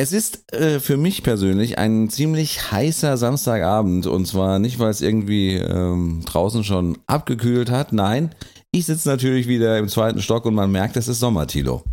[0.00, 5.02] Es ist äh, für mich persönlich ein ziemlich heißer Samstagabend und zwar nicht, weil es
[5.02, 7.92] irgendwie ähm, draußen schon abgekühlt hat.
[7.92, 8.34] Nein,
[8.72, 11.84] ich sitze natürlich wieder im zweiten Stock und man merkt, es ist Sommer, Tilo.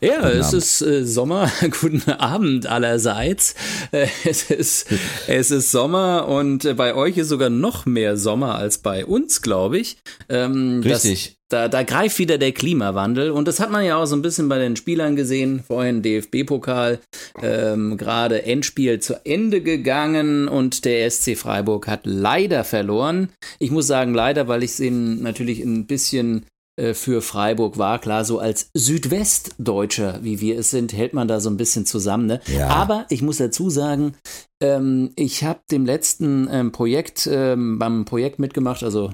[0.00, 0.58] Ja, Guten es Abend.
[0.58, 1.52] ist äh, Sommer.
[1.80, 3.54] Guten Abend allerseits.
[3.92, 4.86] Äh, es, ist,
[5.28, 9.42] es ist Sommer und äh, bei euch ist sogar noch mehr Sommer als bei uns,
[9.42, 9.98] glaube ich.
[10.28, 11.37] Ähm, Richtig.
[11.50, 14.50] Da, da greift wieder der Klimawandel und das hat man ja auch so ein bisschen
[14.50, 15.64] bei den Spielern gesehen.
[15.66, 16.98] Vorhin DFB-Pokal,
[17.42, 23.30] ähm, gerade Endspiel zu Ende gegangen und der SC Freiburg hat leider verloren.
[23.58, 26.44] Ich muss sagen leider, weil ich es ihnen natürlich ein bisschen
[26.78, 27.98] äh, für Freiburg war.
[27.98, 32.26] Klar, so als Südwestdeutscher, wie wir es sind, hält man da so ein bisschen zusammen.
[32.26, 32.40] Ne?
[32.46, 32.68] Ja.
[32.68, 34.14] Aber ich muss dazu sagen,
[34.62, 39.12] ähm, ich habe dem letzten ähm, Projekt, ähm, beim Projekt mitgemacht, also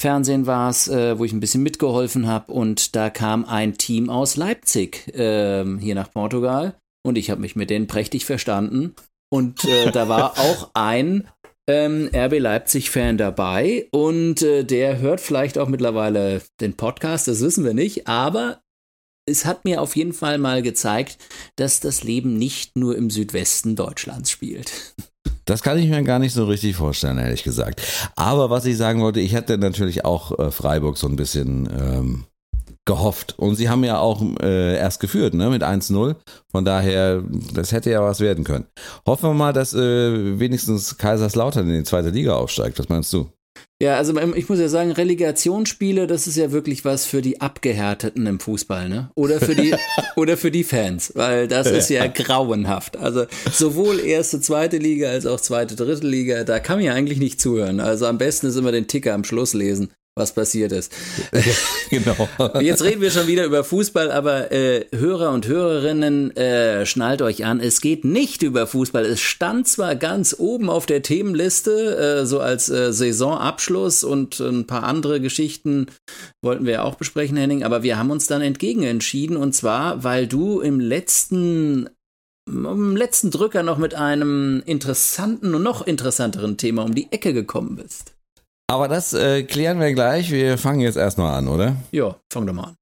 [0.00, 4.08] Fernsehen war es, äh, wo ich ein bisschen mitgeholfen habe und da kam ein Team
[4.08, 6.74] aus Leipzig äh, hier nach Portugal
[7.06, 8.94] und ich habe mich mit denen prächtig verstanden
[9.30, 11.28] und äh, da war auch ein
[11.68, 17.64] ähm, RB Leipzig-Fan dabei und äh, der hört vielleicht auch mittlerweile den Podcast, das wissen
[17.64, 18.62] wir nicht, aber
[19.28, 21.18] es hat mir auf jeden Fall mal gezeigt,
[21.56, 24.94] dass das Leben nicht nur im Südwesten Deutschlands spielt.
[25.44, 27.82] Das kann ich mir gar nicht so richtig vorstellen, ehrlich gesagt.
[28.16, 32.24] Aber was ich sagen wollte, ich hätte natürlich auch äh, Freiburg so ein bisschen ähm,
[32.84, 33.38] gehofft.
[33.38, 36.16] Und sie haben ja auch äh, erst geführt, ne, mit 1-0.
[36.50, 37.22] Von daher,
[37.54, 38.66] das hätte ja was werden können.
[39.06, 42.78] Hoffen wir mal, dass äh, wenigstens Kaiserslautern in die zweite Liga aufsteigt.
[42.78, 43.28] Was meinst du?
[43.82, 48.26] Ja, also ich muss ja sagen, Relegationsspiele, das ist ja wirklich was für die Abgehärteten
[48.26, 49.10] im Fußball, ne?
[49.14, 49.74] Oder für die,
[50.16, 52.98] oder für die Fans, weil das ist ja grauenhaft.
[52.98, 57.20] Also sowohl erste, zweite Liga als auch zweite, dritte Liga, da kann man ja eigentlich
[57.20, 57.80] nicht zuhören.
[57.80, 60.92] Also am besten ist immer den Ticker am Schluss lesen was passiert ist.
[61.90, 62.28] genau.
[62.60, 67.44] Jetzt reden wir schon wieder über Fußball, aber äh, Hörer und Hörerinnen, äh, schnallt euch
[67.44, 69.04] an, es geht nicht über Fußball.
[69.06, 74.66] Es stand zwar ganz oben auf der Themenliste, äh, so als äh, Saisonabschluss und ein
[74.66, 75.86] paar andere Geschichten
[76.42, 80.02] wollten wir ja auch besprechen, Henning, aber wir haben uns dann entgegen entschieden und zwar,
[80.04, 81.88] weil du im letzten
[82.46, 87.76] im letzten Drücker noch mit einem interessanten und noch interessanteren Thema um die Ecke gekommen
[87.76, 88.14] bist.
[88.70, 90.30] Aber das äh, klären wir gleich.
[90.30, 91.74] Wir fangen jetzt erstmal an, oder?
[91.90, 92.76] Ja, fang doch mal an.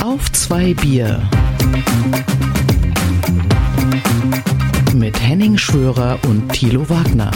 [0.00, 1.28] Auf zwei Bier.
[5.02, 7.32] Mit Henning Schwörer und Thilo Wagner.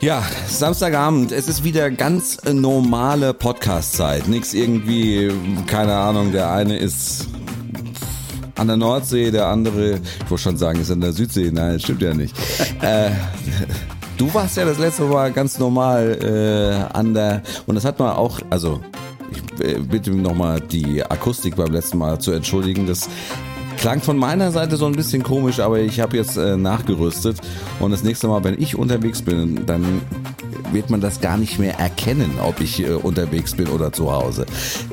[0.00, 4.28] Ja, Samstagabend, es ist wieder ganz normale Podcast-Zeit.
[4.28, 5.32] Nichts irgendwie,
[5.66, 7.26] keine Ahnung, der eine ist
[8.54, 11.50] an der Nordsee, der andere, ich wollte schon sagen, ist an der Südsee.
[11.52, 12.36] Nein, das stimmt ja nicht.
[12.82, 13.10] äh,
[14.16, 18.12] du warst ja das letzte Mal ganz normal äh, an der, und das hat man
[18.12, 18.80] auch, also
[19.32, 22.86] ich äh, bitte nochmal die Akustik beim letzten Mal zu entschuldigen.
[22.86, 23.08] Das
[23.80, 27.38] Klang von meiner Seite so ein bisschen komisch, aber ich habe jetzt äh, nachgerüstet
[27.78, 30.02] und das nächste Mal, wenn ich unterwegs bin, dann
[30.72, 34.46] wird man das gar nicht mehr erkennen, ob ich äh, unterwegs bin oder zu Hause.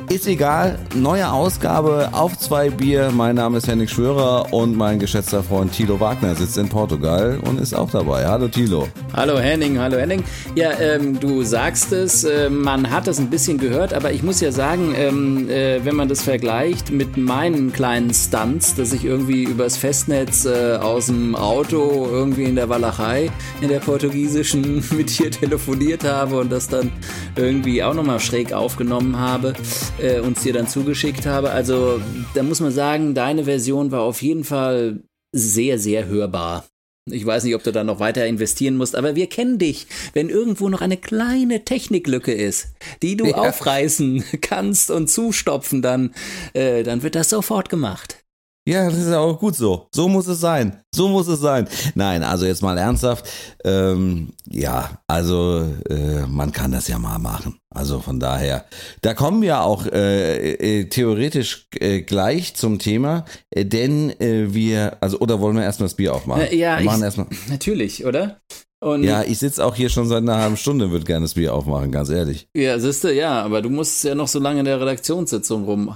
[0.09, 3.12] Ist egal, neue Ausgabe auf zwei Bier.
[3.14, 7.59] Mein Name ist Henning Schwörer und mein geschätzter Freund Thilo Wagner sitzt in Portugal und
[7.59, 8.25] ist auch dabei.
[8.25, 8.88] Hallo Thilo.
[9.14, 10.24] Hallo Henning, hallo Henning.
[10.56, 14.42] Ja, ähm, du sagst es, äh, man hat es ein bisschen gehört, aber ich muss
[14.42, 19.43] ja sagen, ähm, äh, wenn man das vergleicht mit meinen kleinen Stunts, dass ich irgendwie
[19.43, 25.31] übers Festnetz äh, aus dem Auto irgendwie in der Walachei, in der portugiesischen, mit dir
[25.31, 26.91] telefoniert habe und das dann
[27.35, 29.53] irgendwie auch nochmal schräg aufgenommen habe,
[29.99, 31.51] äh, uns dir dann zugeschickt habe.
[31.51, 31.99] Also
[32.33, 35.01] da muss man sagen, deine Version war auf jeden Fall
[35.33, 36.65] sehr, sehr hörbar.
[37.09, 39.88] Ich weiß nicht, ob du da noch weiter investieren musst, aber wir kennen dich.
[40.13, 42.67] Wenn irgendwo noch eine kleine Techniklücke ist,
[43.01, 43.35] die du ja.
[43.35, 46.13] aufreißen kannst und zustopfen, dann,
[46.53, 48.26] äh, dann wird das sofort gemacht.
[48.68, 49.88] Ja, das ist ja auch gut so.
[49.96, 50.81] So muss es sein.
[50.94, 51.69] So muss es sein.
[51.96, 53.25] Nein, also jetzt mal ernsthaft.
[53.64, 57.60] Ähm, ja, also äh, man kann das ja mal machen.
[57.74, 58.66] Also von daher,
[59.02, 64.98] da kommen wir auch äh, äh, theoretisch äh, gleich zum Thema, äh, denn äh, wir,
[65.00, 66.48] also oder wollen wir erstmal das Bier aufmachen?
[66.52, 67.28] Ja, wir machen ich, erstmal.
[67.50, 68.42] natürlich, oder?
[68.81, 71.54] Und ja, ich sitze auch hier schon seit einer halben Stunde, würde gerne das Bier
[71.54, 72.50] aufmachen, ganz ehrlich.
[72.54, 75.96] Ja, siehste, ja, aber du musst ja noch so lange in der Redaktionssitzung rum.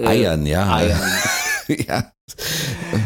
[0.00, 0.74] Eiern, ja.
[0.74, 1.00] Eiern.
[1.86, 2.12] ja.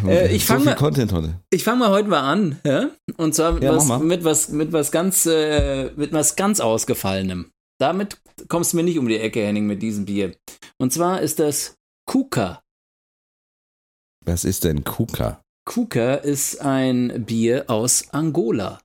[0.07, 2.91] Äh, ich fange so mal, Ich fange mal heute mal an, ja?
[3.17, 7.51] Und zwar mit, ja, was, mit was mit was ganz äh, mit was ganz ausgefallenem.
[7.81, 8.19] Damit
[8.49, 10.37] kommst du mir nicht um die Ecke, Henning, mit diesem Bier.
[10.79, 11.75] Und zwar ist das
[12.09, 12.63] Kuka.
[14.25, 15.43] Was ist denn Kuka?
[15.65, 18.81] Kuka ist ein Bier aus Angola.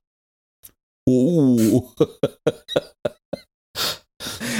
[1.06, 1.92] Oh.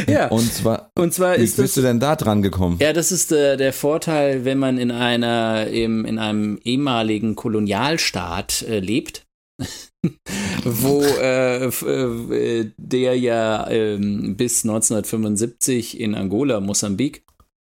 [0.07, 0.29] Ja.
[0.31, 1.89] Und zwar, Und zwar wie ist bist du das.
[1.91, 2.77] denn da dran gekommen?
[2.81, 8.63] Ja, das ist äh, der Vorteil, wenn man in einer im, in einem ehemaligen Kolonialstaat
[8.63, 9.25] äh, lebt,
[10.65, 17.25] wo äh, f- äh, der ja ähm, bis 1975 in Angola, Mosambik,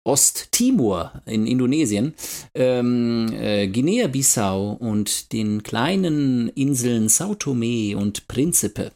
[0.07, 2.13] Osttimor in Indonesien,
[2.55, 8.91] ähm, äh, Guinea-Bissau und den kleinen Inseln Sao Tome und Principe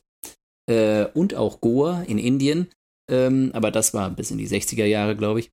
[0.70, 2.68] äh, und auch Goa in Indien,
[3.14, 5.52] ähm, aber das war bis in die 60er Jahre, glaube ich,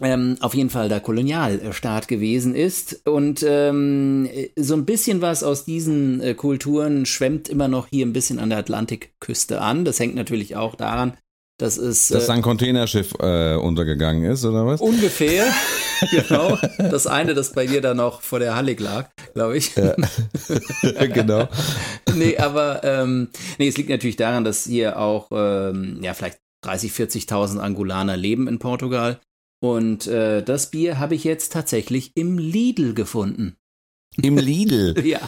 [0.00, 3.06] ähm, auf jeden Fall der Kolonialstaat gewesen ist.
[3.06, 8.12] Und ähm, so ein bisschen was aus diesen äh, Kulturen schwemmt immer noch hier ein
[8.12, 9.84] bisschen an der Atlantikküste an.
[9.84, 11.14] Das hängt natürlich auch daran,
[11.58, 14.80] dass es Dass äh, ein Containerschiff äh, untergegangen ist, oder was?
[14.80, 15.46] ungefähr,
[16.10, 19.74] genau, das eine, das bei dir da noch vor der Halle lag, glaube ich.
[21.12, 21.48] genau.
[22.14, 23.28] nee, aber ähm,
[23.58, 28.48] nee, es liegt natürlich daran, dass hier auch ähm, ja vielleicht 30, 40.000 Angolaner leben
[28.48, 29.20] in Portugal.
[29.62, 33.56] Und äh, das Bier habe ich jetzt tatsächlich im Lidl gefunden.
[34.16, 34.94] Im Lidl.
[35.06, 35.20] Ja.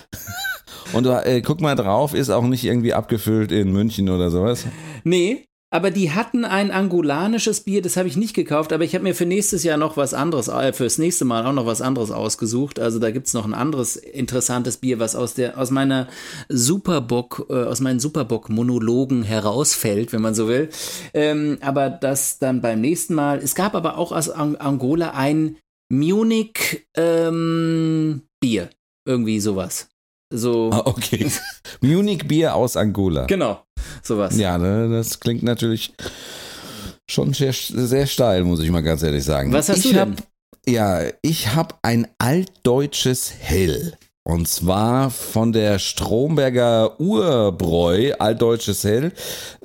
[0.92, 4.66] Und äh, guck mal drauf, ist auch nicht irgendwie abgefüllt in München oder sowas.
[5.04, 9.04] Nee, aber die hatten ein angolanisches Bier, das habe ich nicht gekauft, aber ich habe
[9.04, 12.10] mir für nächstes Jahr noch was anderes, äh, fürs nächste Mal auch noch was anderes
[12.10, 12.78] ausgesucht.
[12.78, 16.08] Also da gibt es noch ein anderes interessantes Bier, was aus der, aus meiner
[16.50, 20.68] Superbock, äh, aus meinen Superbock-Monologen herausfällt, wenn man so will.
[21.14, 23.38] Ähm, aber das dann beim nächsten Mal.
[23.38, 25.56] Es gab aber auch aus Ang Angola ein
[25.90, 28.68] Munich ähm, Bier.
[29.06, 29.88] Irgendwie sowas.
[30.30, 30.70] So.
[30.70, 31.30] Ah, okay.
[31.80, 33.24] Munich Bier aus Angola.
[33.24, 33.62] Genau.
[34.02, 34.36] Sowas.
[34.36, 35.92] Ja, ne, das klingt natürlich
[37.08, 39.52] schon sehr, sehr steil, muss ich mal ganz ehrlich sagen.
[39.52, 40.24] Was hast ich du hab, denn?
[40.74, 43.94] Ja, ich habe ein altdeutsches Hell.
[44.24, 49.10] Und zwar von der Stromberger Urbräu, altdeutsches Hell.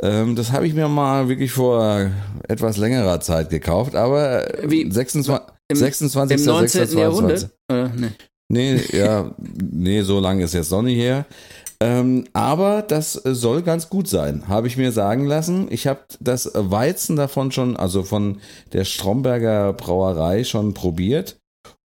[0.02, 2.10] Ähm, das habe ich mir mal wirklich vor
[2.48, 4.90] etwas längerer Zeit gekauft, aber Wie?
[4.92, 5.48] 26.
[5.70, 6.40] Im- 26.
[6.40, 6.70] Im 19.
[6.70, 7.00] 26.
[7.00, 7.50] Jahrhundert?
[7.72, 8.10] Äh, nee.
[8.50, 11.26] Nee, ja, nee, so lange ist jetzt noch nicht her.
[11.80, 15.68] Ähm, aber das äh, soll ganz gut sein, habe ich mir sagen lassen.
[15.70, 18.40] Ich habe das Weizen davon schon, also von
[18.74, 21.38] der Stromberger Brauerei schon probiert.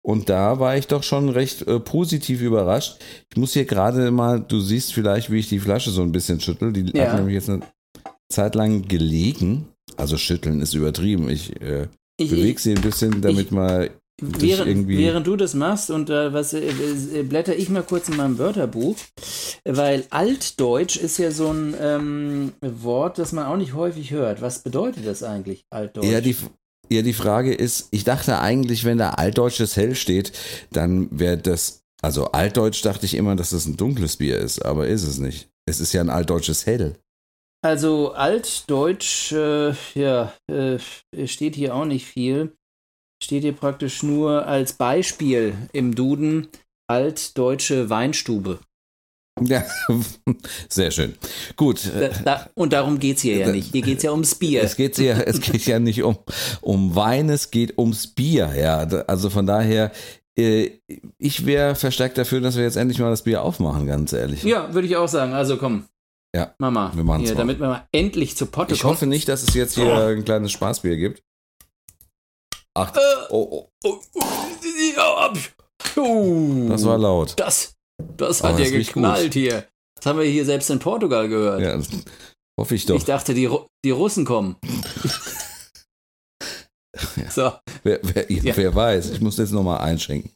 [0.05, 2.99] Und da war ich doch schon recht äh, positiv überrascht.
[3.31, 6.41] Ich muss hier gerade mal, du siehst vielleicht, wie ich die Flasche so ein bisschen
[6.41, 6.73] schüttel.
[6.73, 7.11] Die Ja.
[7.13, 7.61] hat nämlich jetzt eine
[8.29, 9.69] Zeit lang gelegen.
[9.97, 11.29] Also schütteln ist übertrieben.
[11.29, 11.87] Ich äh,
[12.19, 16.11] Ich, bewege ich, sie ein bisschen, damit mal dich während, während du das machst und
[16.11, 18.97] äh, was äh, äh, blätter ich mal kurz in meinem Wörterbuch,
[19.65, 24.41] weil Altdeutsch ist ja so ein ähm, Wort, das man auch nicht häufig hört.
[24.43, 26.07] Was bedeutet das eigentlich, Altdeutsch?
[26.07, 26.37] Ja, die,
[26.91, 30.33] ja, die Frage ist, ich dachte eigentlich, wenn da altdeutsches Hell steht,
[30.71, 34.87] dann wäre das, also altdeutsch dachte ich immer, dass das ein dunkles Bier ist, aber
[34.87, 35.49] ist es nicht.
[35.67, 36.97] Es ist ja ein altdeutsches Hell.
[37.65, 40.79] Also Altdeutsch, äh, ja, äh,
[41.27, 42.57] steht hier auch nicht viel.
[43.23, 46.49] Steht hier praktisch nur als Beispiel im Duden
[46.89, 48.59] Altdeutsche Weinstube.
[49.41, 49.65] Ja,
[50.69, 51.15] sehr schön.
[51.57, 51.89] Gut.
[51.99, 53.71] Da, da, und darum geht es hier ja nicht.
[53.71, 54.65] Hier geht es ja ums Bier.
[54.65, 56.19] Es geht ja, es geht ja nicht um,
[56.61, 58.79] um Wein, es geht ums Bier, ja.
[59.07, 59.93] Also von daher,
[60.37, 60.71] äh,
[61.17, 64.43] ich wäre verstärkt dafür, dass wir jetzt endlich mal das Bier aufmachen, ganz ehrlich.
[64.43, 65.33] Ja, würde ich auch sagen.
[65.33, 65.85] Also komm.
[66.35, 66.91] Ja, Mama.
[66.95, 67.43] wir machen's hier, mal.
[67.43, 68.95] damit wir mal endlich zu Potte Ich kommen.
[68.95, 71.23] hoffe nicht, dass es jetzt hier ein kleines Spaßbier gibt.
[72.75, 73.01] Ach, Äh,
[73.31, 74.01] oh, oh,
[74.97, 75.33] ja,
[75.97, 77.35] oh, das war laut.
[77.39, 77.75] Das,
[78.17, 79.67] das hat ja geknallt hier.
[79.97, 81.61] Das haben wir hier selbst in Portugal gehört.
[81.61, 81.89] Ja, das
[82.59, 82.97] hoffe ich doch.
[82.97, 84.57] Ich dachte, die, Ru die Russen kommen.
[87.31, 87.53] So,
[87.85, 88.55] Wer, wer, Ja.
[88.57, 90.31] wer weiß, ich muss jetzt nochmal einschenken.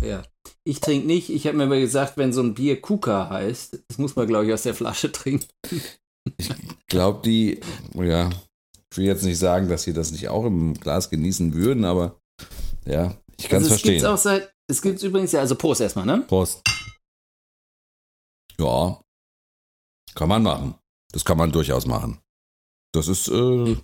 [0.00, 0.22] ja.
[0.64, 1.28] Ich trinke nicht.
[1.30, 4.46] Ich habe mir aber gesagt, wenn so ein Bier Kuka heißt, das muss man, glaube
[4.46, 5.46] ich, aus der Flasche trinken.
[6.86, 7.58] Glaub die,
[7.94, 8.30] ja,
[8.92, 12.20] ich will jetzt nicht sagen, dass sie das nicht auch im Glas genießen würden, aber
[12.84, 14.06] ja, ich kann es also es gibt's verstehen.
[14.06, 16.24] auch seit, es gibt übrigens ja, also Prost erstmal, ne?
[16.28, 16.62] Prost.
[18.60, 19.00] Ja,
[20.14, 20.74] kann man machen.
[21.12, 22.20] Das kann man durchaus machen.
[22.94, 23.76] Das ist äh,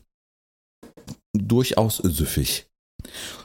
[1.33, 2.67] durchaus süffig.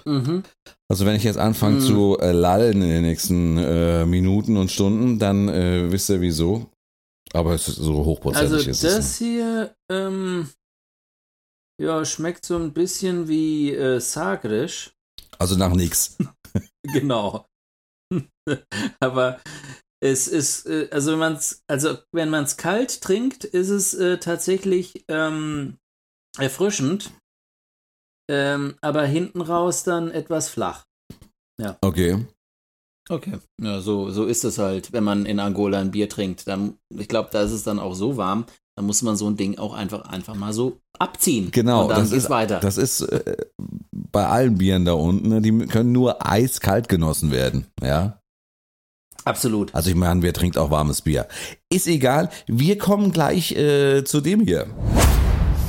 [0.05, 0.43] Mhm.
[0.89, 1.81] Also wenn ich jetzt anfange Mm.
[1.81, 6.69] zu äh, lallen in den nächsten äh, Minuten und Stunden, dann äh, wisst ihr wieso.
[7.33, 8.95] Aber es ist so hochprozentig Also ist es.
[8.95, 10.49] das hier, ähm,
[11.81, 14.91] ja, schmeckt so ein bisschen wie äh, Sagres.
[15.19, 15.41] nicht.
[15.41, 16.17] Also nach nichts.
[16.85, 17.47] Genau.
[18.99, 19.39] Aber
[20.03, 23.93] es ist, äh, also wenn man es, also wenn man es kalt trinkt, ist es
[23.93, 25.77] äh, tatsächlich ähm,
[26.37, 27.11] erfrischend,
[28.29, 30.85] ähm, aber hinten raus dann etwas flach.
[31.81, 32.25] Okay.
[33.09, 33.39] Okay.
[33.61, 36.47] Ja, so, so ist es halt, wenn man in Angola ein Bier trinkt.
[36.47, 39.37] Dann, ich glaube, da ist es dann auch so warm, dann muss man so ein
[39.37, 41.49] Ding auch einfach, einfach mal so abziehen.
[41.51, 42.59] Genau, Und dann das geht's ist, weiter.
[42.59, 43.37] das ist äh,
[43.91, 48.19] bei allen Bieren da unten, ne, die können nur eiskalt genossen werden, ja.
[49.25, 49.73] Absolut.
[49.73, 51.27] Also ich meine, wer trinkt auch warmes Bier?
[51.71, 54.67] Ist egal, wir kommen gleich äh, zu dem hier.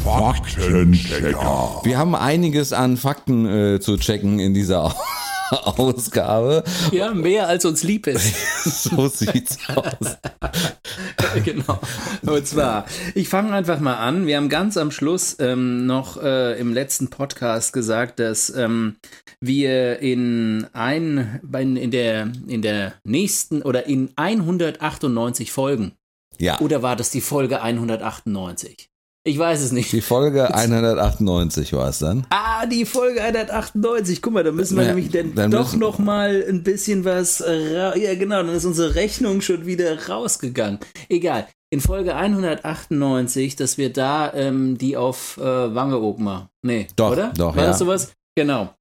[0.02, 1.80] Faktenchecker.
[1.84, 4.94] Wir haben einiges an Fakten äh, zu checken in dieser
[5.50, 6.64] Ausgabe.
[6.90, 8.34] Ja, mehr als uns lieb ist.
[8.64, 10.16] So sieht's aus.
[11.44, 11.80] genau.
[12.22, 14.26] Und zwar, ich fange einfach mal an.
[14.26, 18.96] Wir haben ganz am Schluss ähm, noch äh, im letzten Podcast gesagt, dass ähm,
[19.40, 25.92] wir in ein, in der, in der nächsten oder in 198 Folgen,
[26.38, 28.90] Ja, oder war das die Folge 198?
[29.26, 29.90] Ich weiß es nicht.
[29.90, 32.26] die Folge 198 war es dann.
[32.28, 34.20] Ah, die Folge 198.
[34.20, 37.38] Guck mal, da müssen wir Ja, nämlich dann, dann doch noch mal ein bisschen was.
[37.38, 40.78] Ja, genau, dann ist unsere Rechnung schon wieder rausgegangen.
[41.08, 41.46] Egal.
[41.70, 46.48] In Folge 198, dass wir da ähm, die auf äh, Wangeoog machen.
[46.62, 47.32] Nee, Doch, oder?
[47.36, 47.68] doch, War ja.
[47.70, 48.12] das sowas?
[48.36, 48.74] Genau.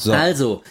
[0.00, 0.62] So, Also,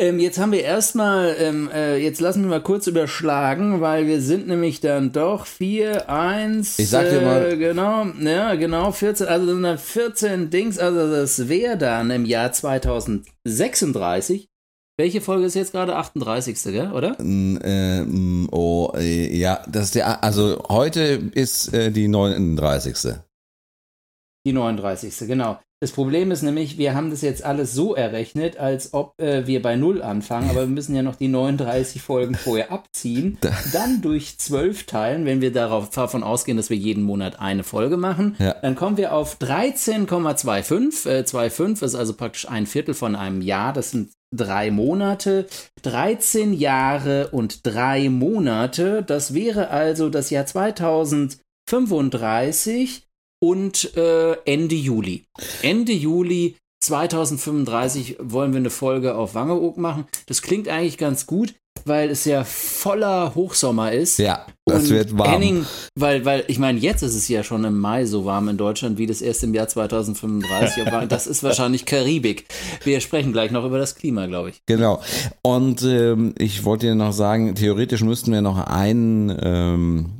[0.00, 4.20] ähm, jetzt haben wir erstmal, ähm, äh, jetzt lassen wir mal kurz überschlagen, weil wir
[4.22, 9.26] sind nämlich dann doch 4, 1, Ich sag dir mal- äh, genau, ja, genau, 14,
[9.28, 14.48] also sind dann 14 Dings, also das wäre dann im Jahr 2036.
[14.98, 15.96] Welche Folge ist jetzt gerade?
[15.96, 16.62] 38.
[16.64, 17.16] Gell, oder?
[17.22, 23.14] Mm, äh, mm, oh, äh, ja, das ist der, also heute ist äh, die 39.
[24.46, 25.26] Die 39.
[25.26, 25.58] Genau.
[25.82, 29.62] Das Problem ist nämlich, wir haben das jetzt alles so errechnet, als ob äh, wir
[29.62, 33.38] bei Null anfangen, aber wir müssen ja noch die 39 Folgen vorher abziehen,
[33.72, 37.96] dann durch 12 teilen, wenn wir darauf, davon ausgehen, dass wir jeden Monat eine Folge
[37.96, 38.36] machen.
[38.38, 38.56] Ja.
[38.60, 41.08] Dann kommen wir auf 13,25.
[41.08, 43.72] Äh, 25 ist also praktisch ein Viertel von einem Jahr.
[43.72, 45.46] Das sind drei Monate.
[45.80, 49.02] 13 Jahre und drei Monate.
[49.02, 51.40] Das wäre also das Jahr 2035
[53.40, 55.24] und äh, Ende Juli.
[55.62, 60.06] Ende Juli 2035 wollen wir eine Folge auf Wangeoog machen.
[60.26, 61.54] Das klingt eigentlich ganz gut,
[61.84, 64.18] weil es ja voller Hochsommer ist.
[64.18, 65.30] Ja, das Und wird warm.
[65.30, 68.56] Henning, weil, weil ich meine, jetzt ist es ja schon im Mai so warm in
[68.56, 71.06] Deutschland, wie das erst im Jahr 2035 war.
[71.06, 72.46] Das ist wahrscheinlich Karibik.
[72.84, 74.62] Wir sprechen gleich noch über das Klima, glaube ich.
[74.66, 75.00] Genau.
[75.42, 80.19] Und ähm, ich wollte dir noch sagen, theoretisch müssten wir noch einen, ähm, äh,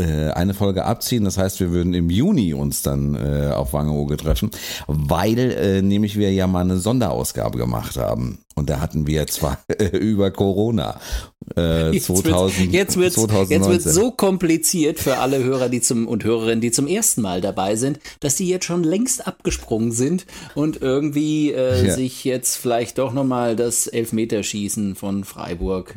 [0.00, 1.24] eine Folge abziehen.
[1.24, 4.50] Das heißt, wir würden im Juni uns dann äh, auf Wangeoge treffen,
[4.86, 8.38] weil äh, nämlich wir ja mal eine Sonderausgabe gemacht haben.
[8.54, 11.00] Und da hatten wir zwar äh, über Corona
[11.56, 13.50] äh, Jetzt wird's- 2000, jetzt wird's, 2019.
[13.50, 17.40] jetzt wird's so kompliziert für alle Hörer, die zum und Hörerinnen, die zum ersten Mal
[17.40, 21.94] dabei sind, dass die jetzt schon längst abgesprungen sind und irgendwie äh, Ja.
[21.94, 25.96] sich jetzt vielleicht doch noch mal das Elfmeterschießen von Freiburg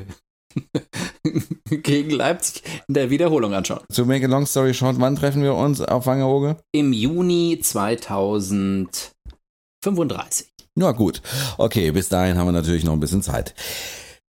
[1.69, 3.81] gegen Leipzig in der Wiederholung anschauen.
[3.93, 6.57] To make a long story short, wann treffen wir uns auf Wangeoge?
[6.71, 10.47] Im Juni 2035.
[10.75, 11.21] Ja, gut.
[11.57, 13.53] Okay, bis dahin haben wir natürlich noch ein bisschen Zeit.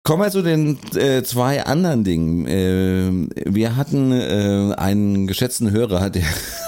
[0.07, 2.47] Kommen wir zu den äh, zwei anderen Dingen.
[2.47, 6.23] Äh, wir hatten äh, einen geschätzten Hörer, der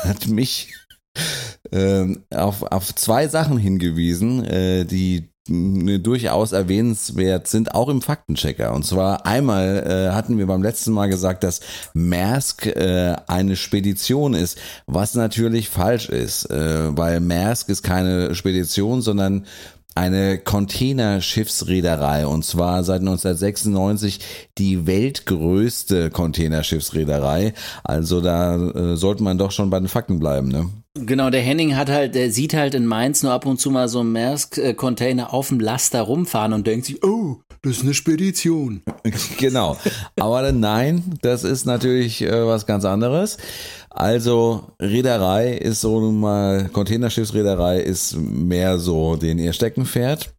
[0.05, 0.75] hat mich
[1.71, 8.75] äh, auf, auf zwei Sachen hingewiesen, äh, die durchaus erwähnenswert sind, auch im Faktenchecker.
[8.75, 11.61] Und zwar einmal äh, hatten wir beim letzten Mal gesagt, dass
[11.95, 19.03] Maersk äh, eine Spedition ist, was natürlich falsch ist, äh, weil Maersk ist keine Spedition,
[19.03, 19.47] sondern
[19.99, 24.21] eine Containerschiffsreederei und zwar seit 1996
[24.57, 27.53] die weltgrößte Containerschiffsreederei.
[27.83, 30.71] Also da äh, sollte man doch schon bei den Fakten bleiben, ne?
[31.07, 33.89] Genau, der Henning hat halt, der sieht halt in Mainz nur ab und zu mal
[33.89, 38.83] so einen Maersk-Container auf dem Laster rumfahren und denkt sich, oh, das ist eine Spedition.
[39.39, 39.77] genau.
[40.19, 43.37] Aber nein, das ist natürlich äh, was ganz anderes.
[43.91, 50.33] Also Reederei ist so nun mal, Containerschiffsreederei ist mehr so den ihr Steckenpferd.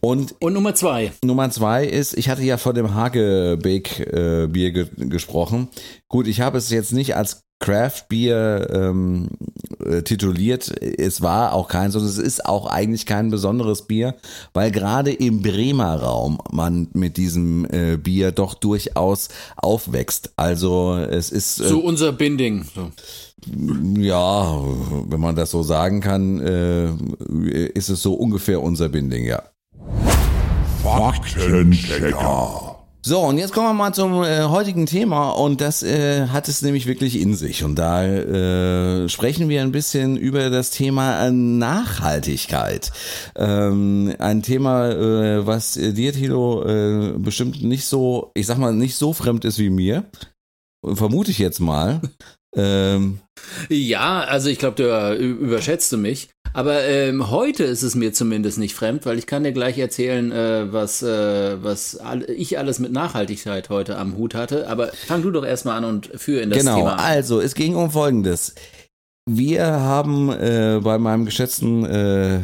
[0.00, 1.12] Und Und Nummer zwei.
[1.24, 5.68] Nummer zwei ist, ich hatte ja vor dem Hagebeek äh, ge gesprochen.
[6.08, 9.30] Gut, ich habe es jetzt nicht als Craft Bier ähm,
[9.82, 10.70] äh, tituliert.
[10.82, 14.16] Es war auch kein, sondern es ist auch eigentlich kein besonderes Bier,
[14.52, 20.34] weil gerade im Bremer Raum man mit diesem äh, Bier doch durchaus aufwächst.
[20.36, 22.66] Also es ist äh, So unser Binding.
[22.74, 22.90] So.
[23.98, 24.62] ja,
[25.08, 26.90] wenn man das so sagen kann, äh,
[27.68, 29.42] ist es so ungefähr unser Binding, ja.
[30.82, 32.73] Faktenchecker.
[33.06, 36.62] So, und jetzt kommen wir mal zum äh, heutigen Thema und das äh, hat es
[36.62, 37.62] nämlich wirklich in sich.
[37.62, 42.92] Und da äh, sprechen wir ein bisschen über das Thema Nachhaltigkeit.
[43.36, 48.96] Ähm, ein Thema, äh, was dir, Tilo, äh, bestimmt nicht so, ich sag mal, nicht
[48.96, 50.06] so fremd ist wie mir.
[50.82, 52.00] Vermute ich jetzt mal.
[52.56, 53.20] ähm,
[53.68, 56.30] ja, also ich glaube, du überschätzt du mich.
[56.54, 60.30] Aber ähm, heute ist es mir zumindest nicht fremd, weil ich kann dir gleich erzählen,
[60.30, 64.68] äh, was, äh, was all, ich alles mit Nachhaltigkeit heute am Hut hatte.
[64.68, 66.90] Aber fang du doch erstmal an und führe in das genau, Thema.
[66.92, 68.54] Genau, also es ging um Folgendes.
[69.26, 72.40] Wir haben äh, bei meinem geschätzten, äh,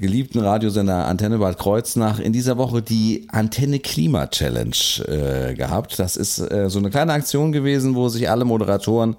[0.00, 4.74] geliebten Radiosender Antenne Bad Kreuznach in dieser Woche die Antenne Klima Challenge
[5.06, 5.96] äh, gehabt.
[6.00, 9.14] Das ist äh, so eine kleine Aktion gewesen, wo sich alle Moderatoren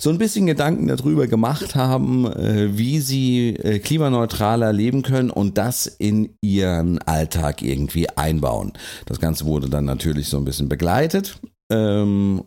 [0.00, 5.58] so ein bisschen Gedanken darüber gemacht haben, äh, wie sie äh, klimaneutraler leben können und
[5.58, 8.72] das in ihren Alltag irgendwie einbauen.
[9.06, 11.38] Das Ganze wurde dann natürlich so ein bisschen begleitet
[11.70, 12.42] ähm,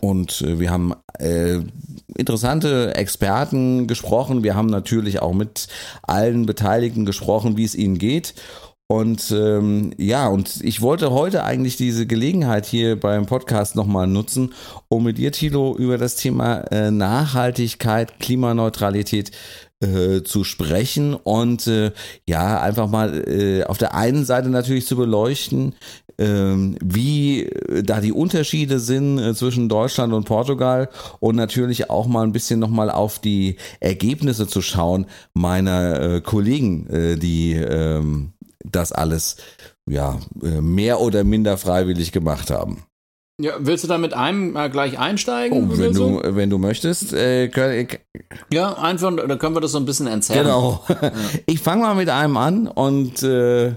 [0.00, 1.60] und äh, wir haben äh,
[2.16, 4.42] interessante Experten gesprochen.
[4.44, 5.68] Wir haben natürlich auch mit
[6.02, 8.34] allen Beteiligten gesprochen, wie es ihnen geht.
[8.88, 14.54] Und ähm, ja, und ich wollte heute eigentlich diese Gelegenheit hier beim Podcast nochmal nutzen,
[14.88, 19.32] um mit dir, Tilo, über das Thema äh, Nachhaltigkeit, Klimaneutralität
[19.80, 21.92] äh, zu sprechen und äh,
[22.26, 25.74] ja, einfach mal äh, auf der einen Seite natürlich zu beleuchten,
[26.18, 30.88] ähm, wie äh, da die Unterschiede sind äh, zwischen Deutschland und Portugal
[31.20, 37.18] und natürlich auch mal ein bisschen nochmal auf die Ergebnisse zu schauen meiner äh, Kollegen,
[37.20, 38.32] die ähm,
[38.64, 39.36] das alles
[39.86, 42.86] ja mehr oder minder freiwillig gemacht haben.
[43.38, 45.70] Ja, willst du da mit einem mal gleich einsteigen?
[45.70, 46.20] Oh, wenn, so?
[46.20, 47.12] du, wenn du möchtest.
[47.12, 47.86] Äh, können,
[48.50, 50.44] ja, einfach, da können wir das so ein bisschen erzählen.
[50.44, 50.84] Genau.
[50.88, 51.12] Ja.
[51.46, 53.74] Ich fange mal mit einem an und äh,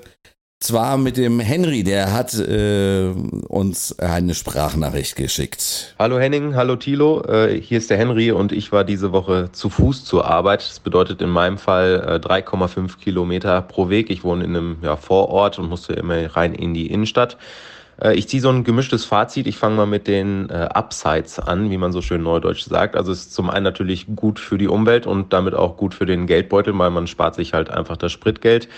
[0.62, 3.10] zwar mit dem Henry, der hat äh,
[3.50, 5.94] uns eine Sprachnachricht geschickt.
[6.00, 9.70] Hallo Henning, hallo Thilo, äh, hier ist der Henry und ich war diese Woche zu
[9.70, 10.62] Fuß zur Arbeit.
[10.62, 14.10] Das bedeutet in meinem Fall äh, 3,5 Kilometer pro Weg.
[14.10, 17.36] Ich wohne in einem ja, Vorort und musste immer rein in die Innenstadt.
[18.02, 19.48] Äh, ich ziehe so ein gemischtes Fazit.
[19.48, 22.96] Ich fange mal mit den äh, Upsides an, wie man so schön neudeutsch sagt.
[22.96, 26.06] Also es ist zum einen natürlich gut für die Umwelt und damit auch gut für
[26.06, 28.70] den Geldbeutel, weil man spart sich halt einfach das Spritgeld.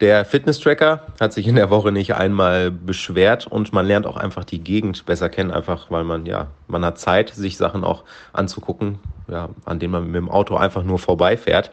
[0.00, 4.44] Der Fitness-Tracker hat sich in der Woche nicht einmal beschwert und man lernt auch einfach
[4.44, 9.00] die Gegend besser kennen, einfach weil man, ja, man hat Zeit, sich Sachen auch anzugucken,
[9.26, 11.72] ja, an denen man mit dem Auto einfach nur vorbeifährt.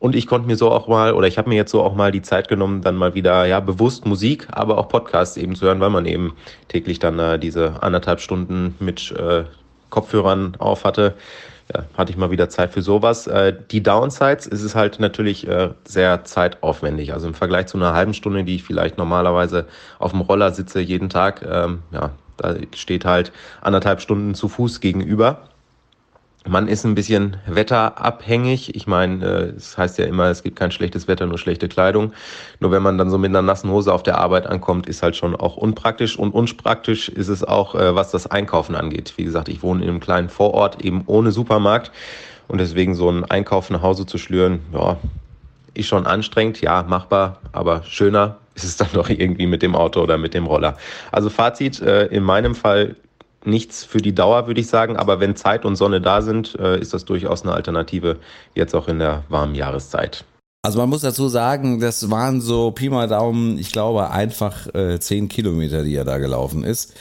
[0.00, 2.10] Und ich konnte mir so auch mal, oder ich habe mir jetzt so auch mal
[2.10, 5.78] die Zeit genommen, dann mal wieder ja bewusst Musik, aber auch Podcasts eben zu hören,
[5.78, 6.34] weil man eben
[6.68, 9.44] täglich dann äh, diese anderthalb Stunden mit äh,
[9.90, 11.14] Kopfhörern auf hatte.
[11.72, 13.26] Ja, hatte ich mal wieder Zeit für sowas.
[13.26, 17.12] Äh, die Downsides ist es halt natürlich äh, sehr zeitaufwendig.
[17.12, 19.66] Also im Vergleich zu einer halben Stunde, die ich vielleicht normalerweise
[19.98, 24.80] auf dem Roller sitze jeden Tag, ähm, ja, da steht halt anderthalb Stunden zu Fuß
[24.80, 25.42] gegenüber.
[26.48, 28.74] Man ist ein bisschen wetterabhängig.
[28.74, 32.12] Ich meine, äh, es heißt ja immer, es gibt kein schlechtes Wetter, nur schlechte Kleidung.
[32.60, 35.16] Nur wenn man dann so mit einer nassen Hose auf der Arbeit ankommt, ist halt
[35.16, 36.18] schon auch unpraktisch.
[36.18, 39.12] Und unpraktisch ist es auch, äh, was das Einkaufen angeht.
[39.16, 41.92] Wie gesagt, ich wohne in einem kleinen Vorort, eben ohne Supermarkt.
[42.48, 44.96] Und deswegen so einen Einkauf nach Hause zu schlüren, ja,
[45.74, 50.00] ist schon anstrengend, ja, machbar, aber schöner ist es dann doch irgendwie mit dem Auto
[50.02, 50.76] oder mit dem Roller.
[51.12, 52.96] Also Fazit, äh, in meinem Fall
[53.44, 54.96] nichts für die Dauer, würde ich sagen.
[54.96, 58.18] Aber wenn Zeit und Sonne da sind, äh, ist das durchaus eine Alternative,
[58.54, 60.24] jetzt auch in der warmen Jahreszeit.
[60.62, 65.00] Also man muss dazu sagen, das waren so Pi mal Daumen, ich glaube einfach äh,
[65.00, 66.94] zehn Kilometer, die er da gelaufen ist.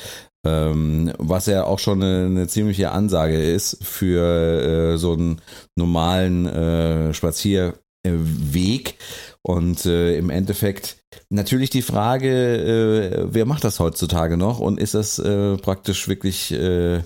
[0.45, 5.41] Ähm, was ja auch schon eine, ziemliche Ansage ist für äh, so einen
[5.75, 8.95] normalen Spazierweg.
[9.41, 10.98] Und äh, im Endeffekt
[11.29, 14.59] natürlich die Frage, äh, wer macht das heutzutage noch?
[14.59, 17.01] Und ist das äh, praktisch wirklich äh,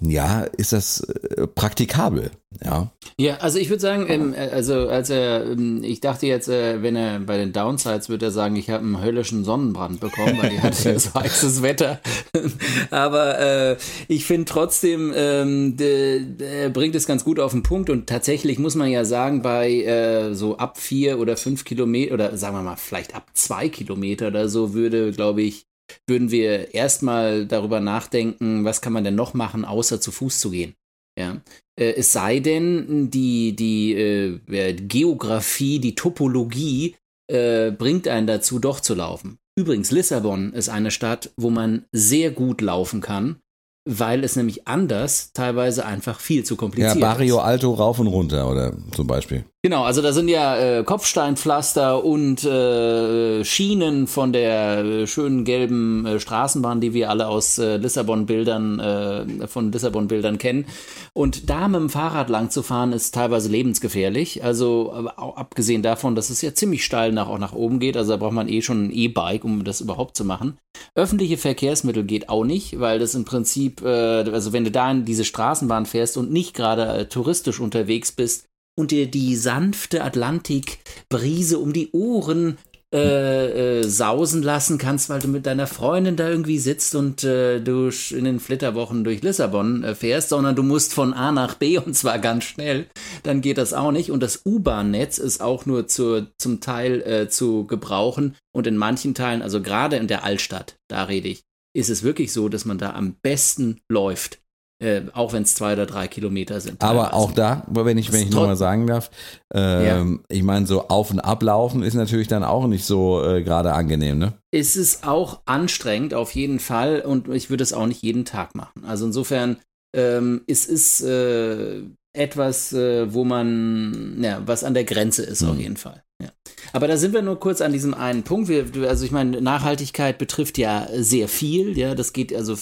[0.00, 2.30] ja, ist das äh, praktikabel,
[2.64, 2.90] ja.
[3.18, 6.82] Ja, also ich würde sagen, ähm, äh, also als er, ähm, ich dachte jetzt, äh,
[6.82, 10.50] wenn er bei den Downsides würde er sagen, ich habe einen höllischen Sonnenbrand bekommen, weil
[10.50, 12.00] die hatte so heißes Wetter.
[12.90, 13.76] Aber äh,
[14.08, 18.74] ich finde trotzdem, ähm, der bringt es ganz gut auf den Punkt und tatsächlich muss
[18.74, 22.76] man ja sagen, bei äh, so ab vier oder fünf Kilometer oder sagen wir mal
[22.76, 25.66] vielleicht ab zwei Kilometer oder so würde, glaube ich,
[26.06, 30.50] würden wir erstmal darüber nachdenken, was kann man denn noch machen, außer zu Fuß zu
[30.50, 30.74] gehen.
[31.18, 31.40] Ja.
[31.78, 36.96] Äh, es sei denn, die, die äh, Geografie, die Topologie
[37.30, 39.38] äh, bringt einen dazu, doch zu laufen.
[39.58, 43.36] Übrigens, Lissabon ist eine Stadt, wo man sehr gut laufen kann.
[43.84, 47.42] weil es nämlich anders teilweise einfach viel zu kompliziert Ja, Barrio ist.
[47.42, 49.44] Alto rauf und runter oder zum Beispiel.
[49.64, 56.04] Genau, also da sind ja äh, Kopfsteinpflaster und äh, Schienen von der äh, schönen gelben
[56.04, 60.66] äh, Straßenbahn, die wir alle aus äh, Lissabon-Bildern, äh, von Lissabon-Bildern kennen.
[61.12, 64.42] Und da mit dem Fahrrad lang zu fahren, ist teilweise lebensgefährlich.
[64.42, 67.96] Also abgesehen davon, dass es ja ziemlich steil nach, auch nach oben geht.
[67.96, 70.58] Also da braucht man eh schon ein E-Bike, um das überhaupt zu machen.
[70.96, 75.04] Öffentliche Verkehrsmittel geht auch nicht, weil das im Prinzip, äh, also wenn du da in
[75.04, 81.58] diese Straßenbahn fährst und nicht gerade äh, touristisch unterwegs bist, und dir die sanfte Atlantikbrise
[81.58, 82.58] um die Ohren
[82.94, 87.58] äh, äh, sausen lassen kannst, weil du mit deiner Freundin da irgendwie sitzt und äh,
[87.58, 91.78] du in den Flitterwochen durch Lissabon äh, fährst, sondern du musst von A nach B
[91.78, 92.86] und zwar ganz schnell,
[93.22, 94.10] dann geht das auch nicht.
[94.10, 99.14] Und das U-Bahn-Netz ist auch nur zur, zum Teil äh, zu gebrauchen und in manchen
[99.14, 102.76] Teilen, also gerade in der Altstadt, da rede ich, ist es wirklich so, dass man
[102.76, 104.41] da am besten läuft.
[104.82, 106.82] Äh, auch wenn es zwei oder drei Kilometer sind.
[106.82, 107.14] Aber teilweise.
[107.14, 109.10] auch da, wenn ich, wenn ich nochmal sagen darf,
[109.54, 113.74] ähm, ich meine, so auf und ablaufen ist natürlich dann auch nicht so äh, gerade
[113.74, 114.32] angenehm, ne?
[114.50, 118.56] es ist auch anstrengend auf jeden Fall und ich würde es auch nicht jeden Tag
[118.56, 118.84] machen.
[118.84, 119.58] Also insofern,
[119.96, 125.54] ähm, es ist äh, etwas, äh, wo man, ja, was an der Grenze ist auf
[125.54, 125.60] Mhm.
[125.60, 126.02] jeden Fall.
[126.20, 126.30] Ja.
[126.72, 128.48] Aber da sind wir nur kurz an diesem einen Punkt.
[128.48, 131.76] Wir, also ich meine, Nachhaltigkeit betrifft ja sehr viel.
[131.78, 132.56] Ja, das geht also,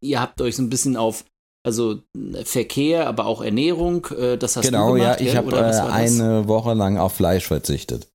[0.00, 1.24] ihr habt euch so ein bisschen auf
[1.66, 2.00] also
[2.44, 4.06] Verkehr, aber auch Ernährung.
[4.16, 5.80] äh, Das hast genau, du gemacht, ja, ich habe äh, das?
[5.80, 8.08] eine Woche lang auf Fleisch verzichtet.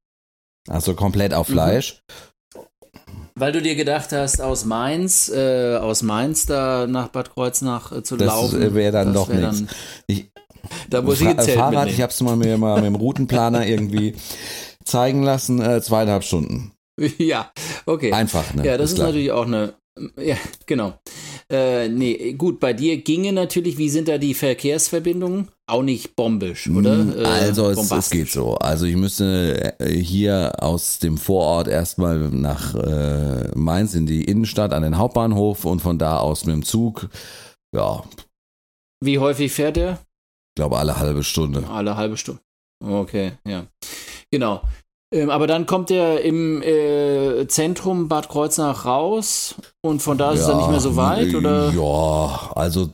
[0.69, 1.53] Also komplett auf Mhm.
[1.53, 2.03] Fleisch.
[3.35, 8.03] Weil du dir gedacht hast, aus Mainz, äh, aus Mainz da nach Bad Kreuznach äh,
[8.03, 8.61] zu Das laufen.
[8.61, 9.57] äh, wäre dann das doch nichts.
[9.59, 9.69] dann-
[10.07, 10.31] Ich-
[10.89, 12.01] Da muss ich ein Fra- Zelt Fahrrad, ich mitnehmen.
[12.03, 14.15] habe es mal mir mal mit dem Routenplaner irgendwie
[14.85, 16.71] zeigen lassen, äh, zweieinhalb Stunden.
[17.17, 17.51] ja,
[17.85, 18.11] okay.
[18.13, 18.65] Einfach, ne?
[18.65, 19.07] ja, das ist, klar.
[19.07, 19.73] natürlich auch eine.
[20.17, 20.35] Ja,
[20.67, 20.93] genau.
[21.51, 25.49] Äh, nee, gut, bei dir ginge natürlich, wie sind da die Verkehrsverbindungen?
[25.67, 26.95] Auch nicht bombisch, oder?
[26.95, 28.55] Mm, Äh, Also es, es geht so.
[28.57, 34.71] Also ich müsste äh, hier aus dem Vorort erstmal nach äh, Mainz in die Innenstadt
[34.73, 37.09] an den Hauptbahnhof und von da aus mit dem Zug.
[37.75, 38.03] Ja,
[39.03, 39.93] Wie häufig fährt er?
[39.93, 41.67] ich glaube alle halbe Stunde.
[41.69, 42.41] Alle halbe Stunde.
[42.83, 43.65] Okay, ja.
[44.31, 44.61] Genau.
[45.13, 50.41] Ähm, aber dann kommt er im äh, Zentrum Bad Kreuznach raus und von da ist
[50.41, 51.71] es dann nicht mehr so weit, oder?
[51.71, 52.89] Ja, also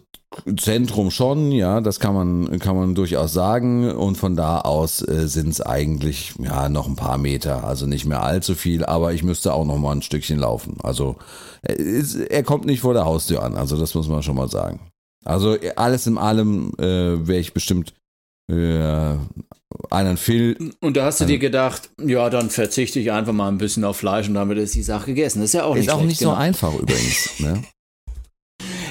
[0.58, 3.92] Zentrum schon, ja, das kann man, kann man durchaus sagen.
[3.92, 8.06] Und von da aus äh, sind es eigentlich ja noch ein paar Meter, also nicht
[8.06, 10.78] mehr allzu viel, aber ich müsste auch noch mal ein Stückchen laufen.
[10.84, 11.16] Also
[11.62, 14.50] er, ist, er kommt nicht vor der Haustür an, also das muss man schon mal
[14.50, 14.80] sagen.
[15.24, 17.94] Also alles in allem äh, wäre ich bestimmt
[18.52, 19.16] äh,
[19.90, 20.74] einen Phil.
[20.82, 23.98] Und da hast du dir gedacht, ja, dann verzichte ich einfach mal ein bisschen auf
[23.98, 25.40] Fleisch und damit ist die Sache gegessen.
[25.40, 26.32] Das ist ja auch Ist nicht auch schlecht, nicht genau.
[26.32, 27.30] so einfach übrigens.
[27.40, 27.64] Ne?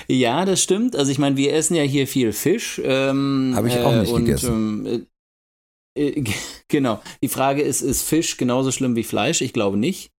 [0.09, 0.95] Ja, das stimmt.
[0.95, 2.81] Also ich meine, wir essen ja hier viel Fisch.
[2.85, 4.87] Ähm, Hab ich auch nicht und, gegessen.
[4.87, 5.07] Ähm,
[5.97, 6.25] äh, äh,
[6.69, 7.01] genau.
[7.23, 9.41] Die Frage ist, ist Fisch genauso schlimm wie Fleisch?
[9.41, 10.13] Ich glaube nicht.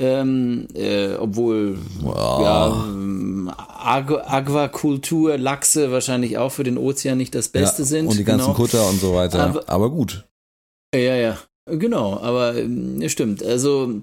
[0.00, 7.48] Ähm, äh, obwohl, ja, Ja, ähm, Aquakultur, Lachse wahrscheinlich auch für den Ozean nicht das
[7.48, 8.06] Beste ja, sind.
[8.08, 8.56] Und die ganzen genau.
[8.56, 9.40] Kutter und so weiter.
[9.44, 10.26] Aber- aber gut.
[10.94, 13.42] Ja, ja, genau, aber ähm, stimmt.
[13.42, 14.02] Also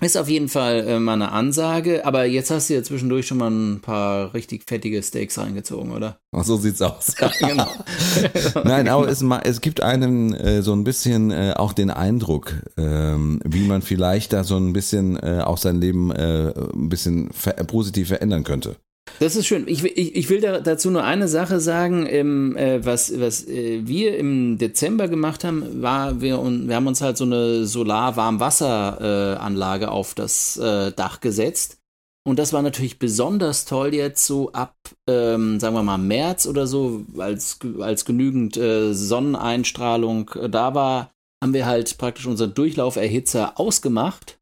[0.00, 3.38] ist auf jeden Fall äh, mal eine Ansage, aber jetzt hast du ja zwischendurch schon
[3.38, 6.18] mal ein paar richtig fettige Steaks reingezogen, oder?
[6.32, 7.14] Ach, so sieht's aus.
[7.38, 7.68] genau.
[8.64, 13.40] Nein, aber es, es gibt einem äh, so ein bisschen äh, auch den Eindruck, ähm,
[13.44, 17.52] wie man vielleicht da so ein bisschen äh, auch sein Leben äh, ein bisschen ver
[17.52, 18.76] positiv verändern könnte.
[19.20, 19.68] Das ist schön.
[19.68, 23.46] Ich, will- ich, ich will da, dazu nur eine Sache sagen, ähm, äh, was, was
[23.46, 27.64] äh, wir im Dezember gemacht haben, war, wir, und wir haben uns halt so eine
[27.64, 31.78] Solar-Warmwasseranlage äh, auf das äh, Dach gesetzt.
[32.26, 34.74] Und das war natürlich besonders toll jetzt so ab,
[35.08, 41.10] ähm, sagen wir mal, März oder so, als, als genügend äh, Sonneneinstrahlung äh, da war,
[41.42, 44.38] haben wir halt praktisch unseren Durchlauferhitzer ausgemacht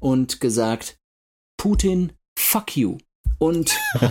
[0.00, 0.98] und gesagt,
[1.56, 2.98] Putin, fuck you.
[3.38, 3.72] Und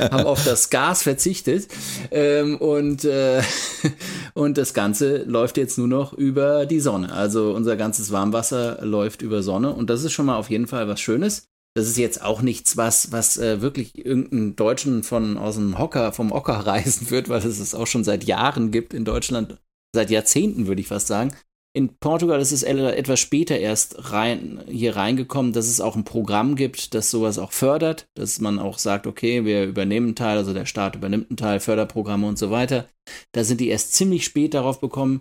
[0.00, 1.68] haben auf das Gas verzichtet.
[2.10, 3.42] Ähm, und, äh,
[4.34, 7.12] und das Ganze läuft jetzt nur noch über die Sonne.
[7.12, 9.72] Also unser ganzes Warmwasser läuft über Sonne.
[9.72, 11.44] Und das ist schon mal auf jeden Fall was Schönes.
[11.74, 16.12] Das ist jetzt auch nichts, was, was äh, wirklich irgendeinen Deutschen von aus dem Hocker,
[16.12, 19.58] vom Hocker reißen wird, weil es es auch schon seit Jahren gibt in Deutschland,
[19.94, 21.32] seit Jahrzehnten, würde ich fast sagen.
[21.72, 26.56] In Portugal ist es etwas später erst rein, hier reingekommen, dass es auch ein Programm
[26.56, 30.52] gibt, das sowas auch fördert, dass man auch sagt, okay, wir übernehmen einen Teil, also
[30.52, 32.88] der Staat übernimmt einen Teil, Förderprogramme und so weiter.
[33.30, 35.20] Da sind die erst ziemlich spät darauf bekommen,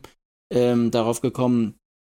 [0.52, 1.76] ähm, darauf gekommen,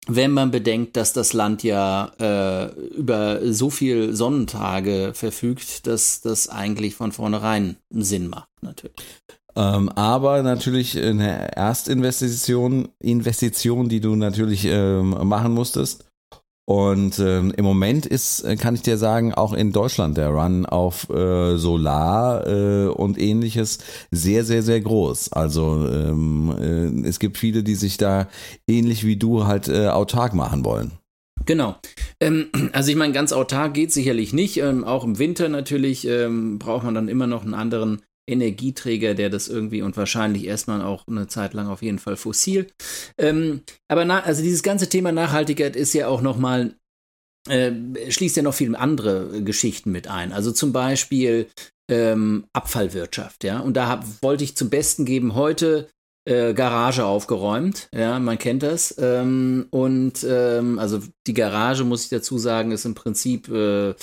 [0.06, 6.48] wenn man bedenkt, dass das Land ja äh, über so viel Sonnentage verfügt, dass das
[6.48, 8.94] eigentlich von vornherein Sinn macht, natürlich.
[9.56, 16.04] Ähm, aber natürlich eine Erstinvestition, Investition, die du natürlich ähm, machen musstest.
[16.70, 20.66] Und ähm, im Moment ist, äh, kann ich dir sagen, auch in Deutschland der Run
[20.66, 23.78] auf äh, Solar äh, und ähnliches
[24.12, 25.32] sehr, sehr, sehr groß.
[25.32, 28.28] Also ähm, äh, es gibt viele, die sich da
[28.68, 30.92] ähnlich wie du halt äh, autark machen wollen.
[31.44, 31.74] Genau.
[32.20, 34.58] Ähm, also ich meine, ganz autark geht sicherlich nicht.
[34.58, 39.30] Ähm, auch im Winter natürlich ähm, braucht man dann immer noch einen anderen Energieträger, der
[39.30, 42.68] das irgendwie und wahrscheinlich erstmal auch eine Zeit lang auf jeden Fall fossil.
[43.18, 46.74] Ähm, aber na, also dieses ganze Thema Nachhaltigkeit ist ja auch nochmal,
[47.48, 47.72] äh,
[48.10, 50.32] schließt ja noch viele andere Geschichten mit ein.
[50.32, 51.48] Also zum Beispiel
[51.90, 53.60] ähm, Abfallwirtschaft, ja.
[53.60, 55.88] Und da hab, wollte ich zum Besten geben, heute
[56.24, 57.88] äh, Garage aufgeräumt.
[57.94, 58.94] Ja, man kennt das.
[58.98, 63.94] Ähm, und ähm, also die Garage, muss ich dazu sagen, ist im Prinzip, äh,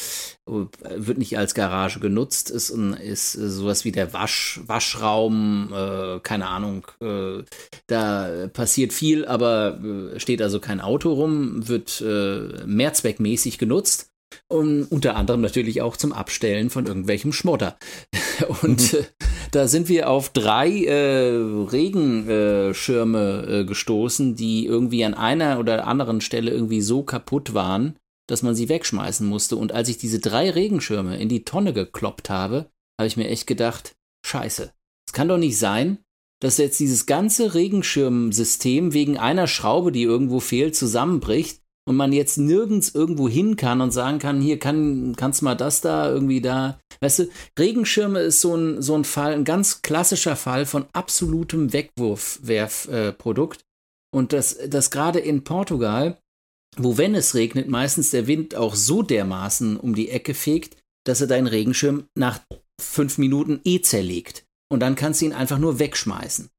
[0.45, 6.88] wird nicht als Garage genutzt, ist, ist sowas wie der Wasch, Waschraum, äh, keine Ahnung.
[7.01, 7.43] Äh,
[7.88, 9.80] da passiert viel, aber
[10.15, 14.12] äh, steht also kein Auto rum, wird äh, mehrzweckmäßig genutzt.
[14.49, 17.77] Und unter anderem natürlich auch zum Abstellen von irgendwelchem Schmotter.
[18.61, 19.05] Und mhm.
[19.51, 26.21] da sind wir auf drei äh, Regenschirme äh, gestoßen, die irgendwie an einer oder anderen
[26.21, 29.55] Stelle irgendwie so kaputt waren, dass man sie wegschmeißen musste.
[29.55, 33.47] Und als ich diese drei Regenschirme in die Tonne gekloppt habe, habe ich mir echt
[33.47, 34.73] gedacht, scheiße,
[35.07, 35.99] es kann doch nicht sein,
[36.39, 42.38] dass jetzt dieses ganze Regenschirmsystem wegen einer Schraube, die irgendwo fehlt, zusammenbricht und man jetzt
[42.38, 46.82] nirgends irgendwo hin kann und sagen kann, hier kann, kannst mal das da, irgendwie da.
[47.00, 51.71] Weißt du, Regenschirme ist so ein, so ein Fall, ein ganz klassischer Fall von absolutem
[51.71, 53.62] Wegwurfwerfprodukt.
[53.62, 53.63] Äh,
[54.13, 56.17] und das, das gerade in Portugal,
[56.76, 61.21] wo wenn es regnet, meistens der Wind auch so dermaßen um die Ecke fegt, dass
[61.21, 62.41] er deinen Regenschirm nach
[62.82, 64.43] fünf Minuten eh zerlegt.
[64.69, 66.50] Und dann kannst du ihn einfach nur wegschmeißen.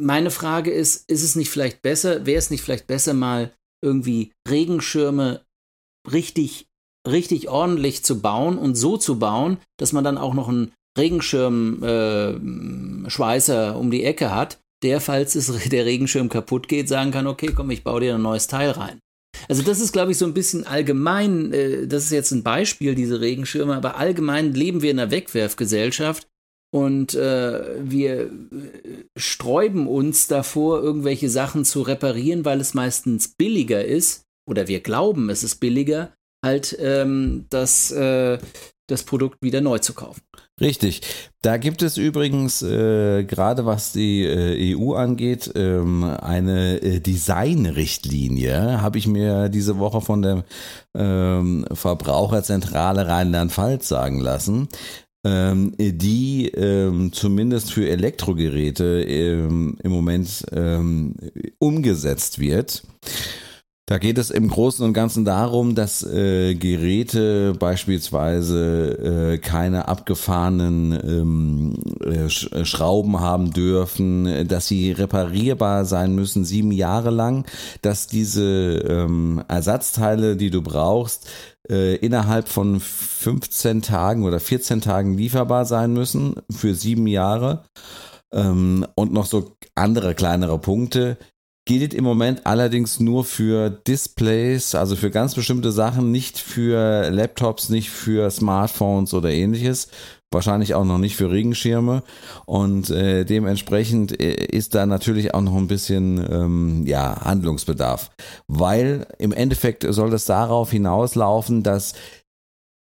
[0.00, 3.52] Meine Frage ist, ist es nicht vielleicht besser, wäre es nicht vielleicht besser mal
[3.84, 5.42] irgendwie Regenschirme
[6.10, 6.66] richtig,
[7.08, 13.68] richtig ordentlich zu bauen und so zu bauen, dass man dann auch noch einen Regenschirmschweißer
[13.68, 17.50] äh, um die Ecke hat, der, falls es, der Regenschirm kaputt geht, sagen kann, okay,
[17.54, 18.98] komm, ich baue dir ein neues Teil rein.
[19.48, 22.94] Also das ist, glaube ich, so ein bisschen allgemein, äh, das ist jetzt ein Beispiel,
[22.94, 26.26] diese Regenschirme, aber allgemein leben wir in einer Wegwerfgesellschaft
[26.74, 28.28] und äh, wir äh,
[29.16, 35.30] sträuben uns davor, irgendwelche Sachen zu reparieren, weil es meistens billiger ist, oder wir glauben,
[35.30, 36.12] es ist billiger,
[36.44, 38.38] halt ähm, das, äh,
[38.88, 40.22] das Produkt wieder neu zu kaufen.
[40.60, 41.02] Richtig.
[41.42, 48.82] Da gibt es übrigens, äh, gerade was die äh, EU angeht, ähm, eine äh, Designrichtlinie,
[48.82, 50.44] habe ich mir diese Woche von der
[50.96, 54.68] ähm, Verbraucherzentrale Rheinland-Pfalz sagen lassen
[55.24, 61.14] ähm, die ähm, zumindest für Elektrogeräte ähm, im Moment ähm,
[61.58, 62.82] umgesetzt wird.
[63.86, 70.92] Da geht es im Großen und Ganzen darum, dass äh, Geräte beispielsweise äh, keine abgefahrenen
[70.92, 72.30] ähm, äh,
[72.64, 77.46] Schrauben haben dürfen, dass sie reparierbar sein müssen sieben Jahre lang,
[77.82, 81.28] dass diese ähm, Ersatzteile, die du brauchst,
[81.68, 87.64] äh, innerhalb von 15 Tagen oder 14 Tagen lieferbar sein müssen für sieben Jahre.
[88.32, 91.18] Ähm, und noch so andere kleinere Punkte.
[91.66, 97.70] Gilt im Moment allerdings nur für Displays, also für ganz bestimmte Sachen, nicht für Laptops,
[97.70, 99.88] nicht für Smartphones oder ähnliches
[100.34, 102.02] wahrscheinlich auch noch nicht für Regenschirme.
[102.44, 108.10] Und äh, dementsprechend äh, ist da natürlich auch noch ein bisschen ähm, ja Handlungsbedarf,
[108.48, 111.94] weil im Endeffekt soll es darauf hinauslaufen, dass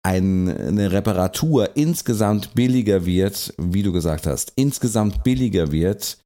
[0.04, 6.18] ein, eine Reparatur insgesamt billiger wird, wie du gesagt hast, insgesamt billiger wird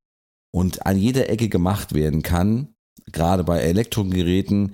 [0.55, 2.69] und an jeder Ecke gemacht werden kann,
[3.11, 4.73] gerade bei Elektrogeräten,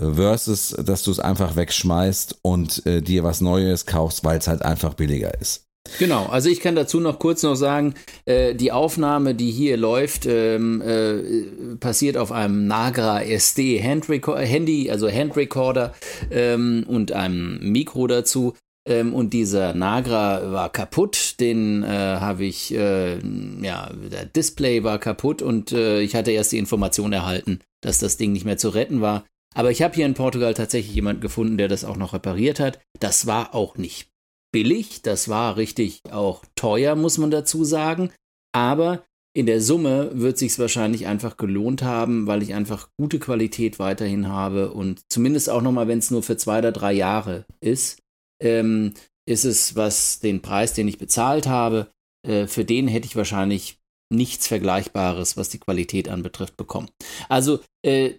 [0.00, 4.62] versus, dass du es einfach wegschmeißt und äh, dir was Neues kaufst, weil es halt
[4.62, 5.66] einfach billiger ist.
[5.98, 7.92] Genau, also ich kann dazu noch kurz noch sagen,
[8.24, 15.10] äh, die Aufnahme, die hier läuft, ähm, äh, passiert auf einem Nagra SD Handy, also
[15.10, 15.92] Handrecorder
[16.30, 18.54] ähm, und einem Mikro dazu.
[18.86, 23.18] Ähm, und dieser Nagra war kaputt, den äh, habe ich, äh,
[23.62, 28.16] ja, der Display war kaputt und äh, ich hatte erst die Information erhalten, dass das
[28.16, 29.24] Ding nicht mehr zu retten war.
[29.54, 32.80] Aber ich habe hier in Portugal tatsächlich jemanden gefunden, der das auch noch repariert hat.
[32.98, 34.10] Das war auch nicht
[34.52, 38.10] billig, das war richtig auch teuer, muss man dazu sagen.
[38.52, 39.04] Aber
[39.36, 44.28] in der Summe wird sich wahrscheinlich einfach gelohnt haben, weil ich einfach gute Qualität weiterhin
[44.28, 47.98] habe und zumindest auch nochmal, wenn es nur für zwei oder drei Jahre ist,
[48.42, 48.94] ähm,
[49.26, 51.90] ist es, was den Preis, den ich bezahlt habe,
[52.26, 53.78] äh, für den hätte ich wahrscheinlich
[54.12, 56.88] nichts Vergleichbares, was die Qualität anbetrifft, bekommen.
[57.28, 58.14] Also äh,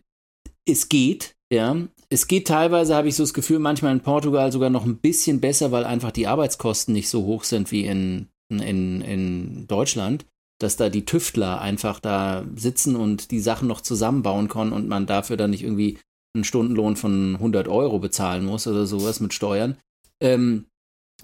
[0.68, 1.78] es geht, ja.
[2.10, 5.42] Es geht teilweise, habe ich so das Gefühl, manchmal in Portugal sogar noch ein bisschen
[5.42, 10.26] besser, weil einfach die Arbeitskosten nicht so hoch sind wie in, in, in Deutschland,
[10.60, 15.06] dass da die Tüftler einfach da sitzen und die Sachen noch zusammenbauen können und man
[15.06, 15.98] dafür dann nicht irgendwie
[16.36, 19.78] einen Stundenlohn von 100 Euro bezahlen muss oder sowas mit Steuern.
[20.22, 20.66] Ähm,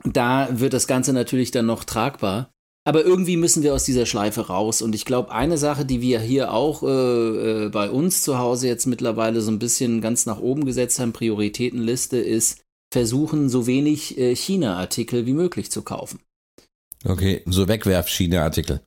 [0.04, 2.52] da wird das Ganze natürlich dann noch tragbar.
[2.84, 4.82] Aber irgendwie müssen wir aus dieser Schleife raus.
[4.82, 8.68] Und ich glaube, eine Sache, die wir hier auch äh, äh, bei uns zu Hause
[8.68, 14.18] jetzt mittlerweile so ein bisschen ganz nach oben gesetzt haben, Prioritätenliste, ist versuchen, so wenig
[14.18, 16.20] äh, China-Artikel wie möglich zu kaufen.
[17.06, 18.82] Okay, so Wegwerf-China-Artikel.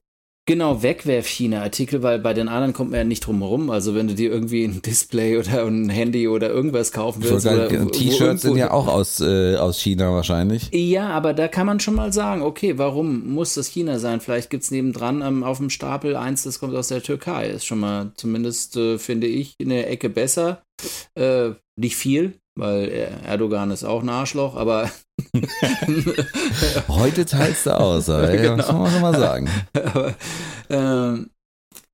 [0.46, 3.70] Genau, Wegwerf-China-Artikel, weil bei den anderen kommt man ja nicht drum herum.
[3.70, 7.46] Also wenn du dir irgendwie ein Display oder ein Handy oder irgendwas kaufen willst.
[7.92, 10.68] T-Shirts sind ja auch aus, äh, aus China wahrscheinlich.
[10.72, 14.20] Ja, aber da kann man schon mal sagen, okay, warum muss das China sein?
[14.20, 17.48] Vielleicht gibt's nebendran ähm, auf dem Stapel eins, das kommt aus der Türkei.
[17.48, 20.62] Ist schon mal zumindest, äh, finde ich, in der Ecke besser.
[21.14, 22.88] Äh, nicht viel, weil
[23.24, 24.90] Erdogan ist auch ein Arschloch, aber
[26.88, 28.56] heute teilst du aus, ey, genau.
[28.56, 29.50] das muss man schon mal sagen.
[29.72, 30.14] aber,
[30.70, 31.30] ähm,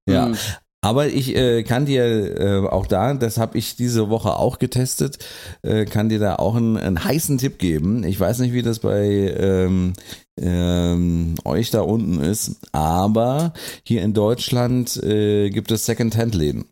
[0.09, 0.27] ja.
[0.27, 0.37] Hm.
[0.83, 2.05] Aber ich äh, kann dir
[2.41, 5.19] äh, auch da, das habe ich diese Woche auch getestet,
[5.61, 8.03] äh, kann dir da auch einen, einen, heißen Tipp geben.
[8.03, 9.05] Ich weiß nicht, wie das bei
[9.39, 9.93] ähm,
[10.41, 13.53] ähm, euch da unten ist, aber
[13.85, 16.65] hier in Deutschland äh, gibt es Second-Hand-Läden.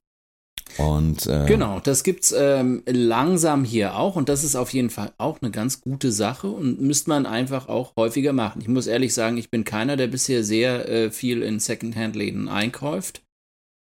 [0.78, 5.12] Und, äh, genau, das gibt's ähm, langsam hier auch und das ist auf jeden Fall
[5.18, 8.60] auch eine ganz gute Sache und müsste man einfach auch häufiger machen.
[8.60, 13.22] Ich muss ehrlich sagen, ich bin keiner, der bisher sehr äh, viel in Secondhand-Läden einkauft.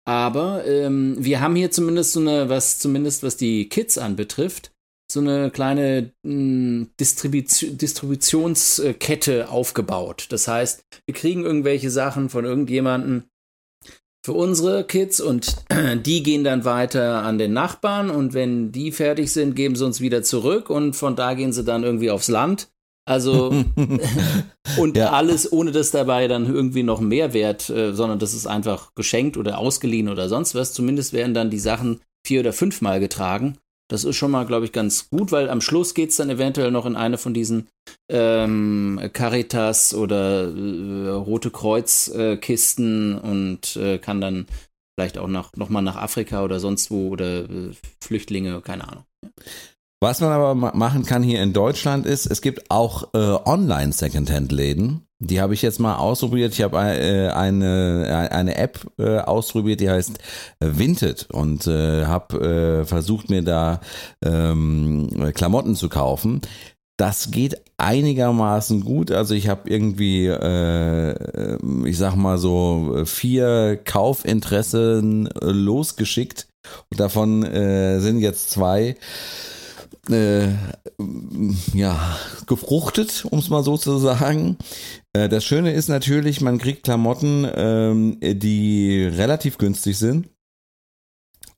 [0.09, 4.73] Aber ähm, wir haben hier zumindest so eine, was zumindest was die Kids anbetrifft,
[5.11, 10.29] so eine kleine hm, Distribution, Distributionskette aufgebaut.
[10.31, 13.25] Das heißt, wir kriegen irgendwelche Sachen von irgendjemandem
[14.27, 15.57] für unsere Kids und
[16.05, 20.01] die gehen dann weiter an den Nachbarn und wenn die fertig sind, geben sie uns
[20.01, 22.69] wieder zurück und von da gehen sie dann irgendwie aufs Land.
[23.09, 23.55] Also
[24.79, 25.13] und ja.
[25.13, 29.59] alles ohne dass dabei dann irgendwie noch Mehrwert, äh, sondern das ist einfach geschenkt oder
[29.59, 30.73] ausgeliehen oder sonst was.
[30.73, 34.73] Zumindest werden dann die Sachen vier oder fünfmal getragen das ist schon mal, glaube ich,
[34.73, 37.69] ganz gut, weil am Schluss geht es dann eventuell noch in eine von diesen
[38.11, 44.47] ähm, Caritas oder äh, Rote Kreuz-Kisten äh, und äh, kann dann
[44.99, 47.71] vielleicht auch noch, noch mal nach Afrika oder sonst wo oder äh,
[48.01, 49.05] Flüchtlinge, keine Ahnung.
[50.01, 55.06] Was man aber machen kann hier in Deutschland ist, es gibt auch äh, online Secondhand-Läden.
[55.19, 56.53] Die habe ich jetzt mal ausprobiert.
[56.53, 60.19] Ich habe äh, eine, eine App äh, ausprobiert, die heißt
[60.61, 63.81] Vinted und äh, habe versucht mir da
[64.23, 66.43] ähm, Klamotten zu kaufen.
[66.99, 69.11] Das geht einigermaßen gut.
[69.11, 76.49] Also ich habe irgendwie, äh, ich sag mal so, vier Kaufinteressen losgeschickt
[76.91, 78.97] und davon äh, sind jetzt zwei
[80.11, 80.49] äh,
[81.75, 82.17] ja,
[82.47, 84.57] gefruchtet, um es mal so zu sagen.
[85.13, 90.29] Äh, das Schöne ist natürlich, man kriegt Klamotten, ähm, die relativ günstig sind,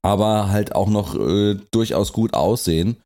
[0.02, 2.96] aber halt auch noch äh, durchaus gut aussehen.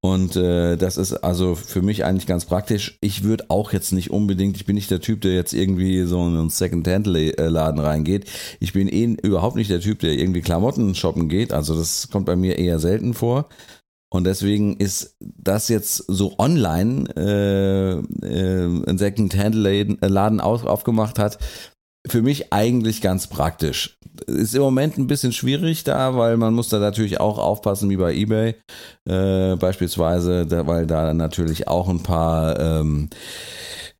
[0.00, 2.98] Und äh, das ist also für mich eigentlich ganz praktisch.
[3.00, 6.24] Ich würde auch jetzt nicht unbedingt, ich bin nicht der Typ, der jetzt irgendwie so
[6.24, 8.26] in einen Second-Hand-Laden reingeht.
[8.60, 11.52] Ich bin eh überhaupt nicht der Typ, der irgendwie Klamotten shoppen geht.
[11.52, 13.48] Also das kommt bei mir eher selten vor.
[14.10, 21.38] Und deswegen ist das jetzt so online äh, äh, ein Second-Hand-Laden auf, aufgemacht hat,
[22.06, 23.98] für mich eigentlich ganz praktisch.
[24.26, 27.96] Ist im Moment ein bisschen schwierig da, weil man muss da natürlich auch aufpassen wie
[27.96, 28.54] bei eBay
[29.04, 33.10] äh, beispielsweise, da, weil da natürlich auch ein paar ähm,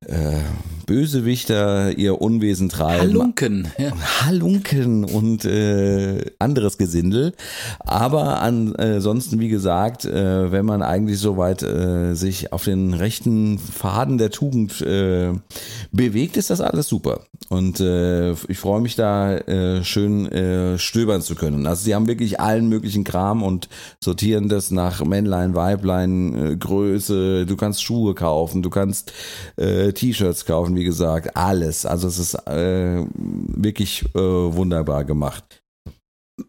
[0.06, 0.38] äh,
[0.86, 3.00] Bösewichter ihr Unwesen treiben.
[3.00, 3.68] Halunken.
[3.76, 3.92] Ja.
[4.24, 7.34] Halunken und äh, anderes Gesindel.
[7.80, 14.16] Aber ansonsten, wie gesagt, äh, wenn man eigentlich soweit äh, sich auf den rechten Faden
[14.16, 15.32] der Tugend äh,
[15.92, 17.20] bewegt, ist das alles super.
[17.50, 21.66] Und äh, ich freue mich da äh, schön äh, stöbern zu können.
[21.66, 23.68] Also sie haben wirklich allen möglichen Kram und
[24.02, 27.46] sortieren das nach Männlein, Weiblein, äh, Größe.
[27.46, 29.12] Du kannst Schuhe kaufen, du kannst
[29.56, 31.86] äh, T-Shirts kaufen, wie gesagt, alles.
[31.86, 35.62] Also es ist äh, wirklich äh, wunderbar gemacht.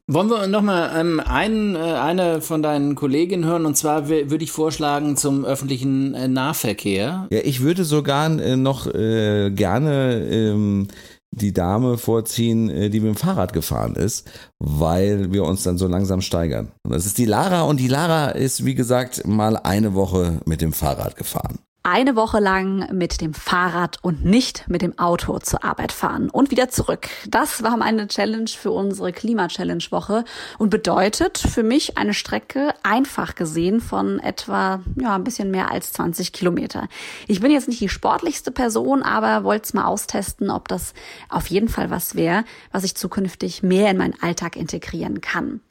[0.07, 3.65] Wollen wir nochmal ähm, einen, äh, eine von deinen Kolleginnen hören?
[3.65, 7.27] Und zwar würde ich vorschlagen zum öffentlichen äh, Nahverkehr.
[7.31, 10.87] Ja, ich würde sogar äh, noch äh, gerne ähm,
[11.31, 14.29] die Dame vorziehen, äh, die mit dem Fahrrad gefahren ist,
[14.59, 16.71] weil wir uns dann so langsam steigern.
[16.83, 20.61] Und das ist die Lara und die Lara ist, wie gesagt, mal eine Woche mit
[20.61, 21.59] dem Fahrrad gefahren
[21.89, 26.51] eine Woche lang mit dem Fahrrad und nicht mit dem Auto zur Arbeit fahren und
[26.51, 27.09] wieder zurück.
[27.27, 30.23] Das war meine Challenge für unsere Klima-Challenge-Woche
[30.59, 35.91] und bedeutet für mich eine Strecke einfach gesehen von etwa ja ein bisschen mehr als
[35.93, 36.87] 20 Kilometer.
[37.27, 40.93] Ich bin jetzt nicht die sportlichste Person, aber wollte es mal austesten, ob das
[41.27, 45.61] auf jeden Fall was wäre, was ich zukünftig mehr in meinen Alltag integrieren kann.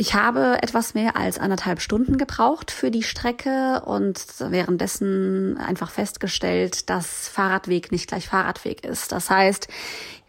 [0.00, 6.88] Ich habe etwas mehr als anderthalb Stunden gebraucht für die Strecke und währenddessen einfach festgestellt,
[6.88, 9.12] dass Fahrradweg nicht gleich Fahrradweg ist.
[9.12, 9.68] Das heißt,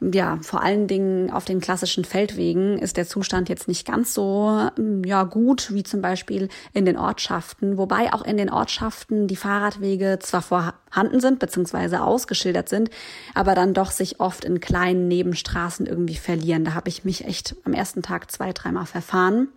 [0.01, 4.69] ja, vor allen Dingen auf den klassischen Feldwegen ist der Zustand jetzt nicht ganz so
[4.75, 9.35] mm, ja, gut wie zum Beispiel in den Ortschaften, wobei auch in den Ortschaften die
[9.35, 12.89] Fahrradwege zwar vorhanden sind beziehungsweise ausgeschildert sind,
[13.35, 16.65] aber dann doch sich oft in kleinen Nebenstraßen irgendwie verlieren.
[16.65, 19.49] Da habe ich mich echt am ersten Tag zwei, dreimal verfahren.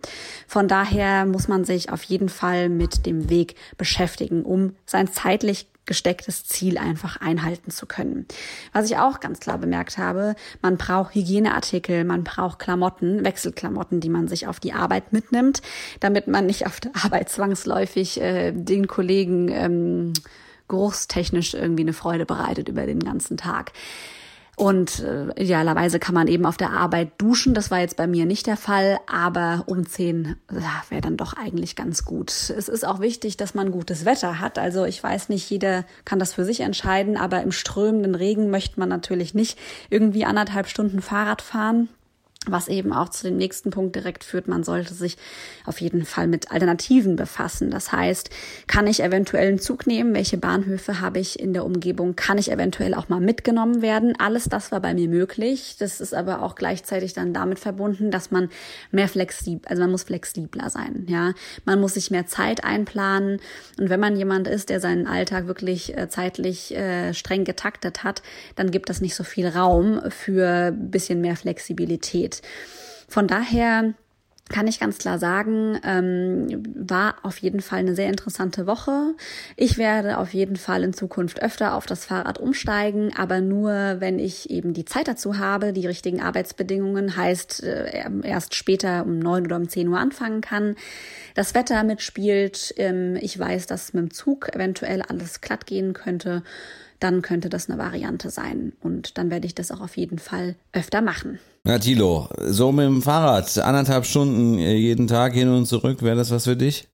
[0.47, 5.67] Von daher muss man sich auf jeden Fall mit dem Weg beschäftigen, um sein zeitlich
[5.85, 8.25] gestecktes Ziel einfach einhalten zu können.
[8.73, 14.09] Was ich auch ganz klar bemerkt habe, man braucht Hygieneartikel, man braucht Klamotten, Wechselklamotten, die
[14.09, 15.61] man sich auf die Arbeit mitnimmt,
[15.99, 20.13] damit man nicht auf der Arbeit zwangsläufig äh, den Kollegen ähm,
[20.67, 23.71] geruchstechnisch irgendwie eine Freude bereitet über den ganzen Tag.
[24.55, 27.53] Und äh, idealerweise kann man eben auf der Arbeit duschen.
[27.53, 31.75] Das war jetzt bei mir nicht der Fall, aber umziehen ja, wäre dann doch eigentlich
[31.75, 32.31] ganz gut.
[32.31, 34.57] Es ist auch wichtig, dass man gutes Wetter hat.
[34.57, 38.79] Also ich weiß nicht, jeder kann das für sich entscheiden, aber im strömenden Regen möchte
[38.79, 41.89] man natürlich nicht irgendwie anderthalb Stunden Fahrrad fahren
[42.47, 45.17] was eben auch zu dem nächsten Punkt direkt führt, man sollte sich
[45.65, 47.69] auf jeden Fall mit Alternativen befassen.
[47.71, 48.29] Das heißt,
[48.67, 50.13] kann ich eventuell einen Zug nehmen?
[50.13, 52.15] Welche Bahnhöfe habe ich in der Umgebung?
[52.15, 54.13] Kann ich eventuell auch mal mitgenommen werden?
[54.19, 55.75] Alles das war bei mir möglich.
[55.79, 58.49] Das ist aber auch gleichzeitig dann damit verbunden, dass man
[58.91, 61.33] mehr flexibel, also man muss flexibler sein, ja.
[61.65, 63.39] Man muss sich mehr Zeit einplanen.
[63.79, 68.21] Und wenn man jemand ist, der seinen Alltag wirklich äh, zeitlich äh, streng getaktet hat,
[68.55, 72.34] dann gibt es nicht so viel Raum für bisschen mehr Flexibilität.
[73.07, 73.93] Von daher
[74.49, 79.15] kann ich ganz klar sagen, ähm, war auf jeden Fall eine sehr interessante Woche.
[79.55, 84.19] Ich werde auf jeden Fall in Zukunft öfter auf das Fahrrad umsteigen, aber nur, wenn
[84.19, 89.45] ich eben die Zeit dazu habe, die richtigen Arbeitsbedingungen, heißt äh, erst später um neun
[89.45, 90.75] oder um zehn Uhr anfangen kann.
[91.33, 96.43] Das Wetter mitspielt, ähm, ich weiß, dass mit dem Zug eventuell alles glatt gehen könnte
[96.99, 98.73] dann könnte das eine Variante sein.
[98.81, 101.39] Und dann werde ich das auch auf jeden Fall öfter machen.
[101.67, 106.15] Ja, Tilo, so mit dem Fahrrad, anderthalb Stunden äh, jeden Tag hin und zurück, wäre
[106.15, 106.87] das was für dich?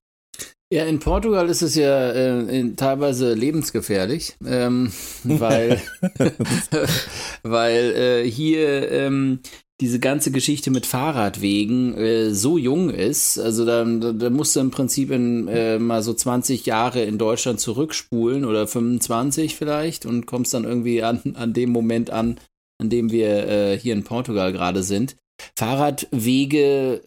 [0.72, 4.94] Ja, in Portugal ist es ja äh, in, teilweise lebensgefährlich, ähm,
[5.24, 5.82] weil,
[7.44, 9.42] weil äh, hier ähm,
[9.82, 13.40] diese ganze Geschichte mit Fahrradwegen äh, so jung ist.
[13.40, 17.60] Also da, da musst du im Prinzip in, äh, mal so 20 Jahre in Deutschland
[17.60, 22.40] zurückspulen oder 25 vielleicht und kommst dann irgendwie an, an dem Moment an,
[22.78, 25.18] an dem wir äh, hier in Portugal gerade sind.
[25.56, 27.02] Fahrradwege,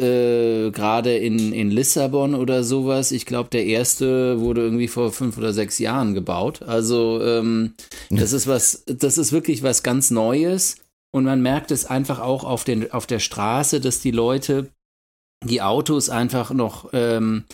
[0.67, 5.39] äh, gerade in, in Lissabon oder sowas, ich glaube, der erste wurde irgendwie vor fünf
[5.39, 6.63] oder sechs Jahren gebaut.
[6.63, 7.75] Also ähm,
[8.11, 10.77] das ist was, das ist wirklich was ganz Neues.
[11.15, 14.71] Und man merkt es einfach auch auf, den, auf der Straße, dass die Leute
[15.45, 17.45] die Autos einfach noch ähm,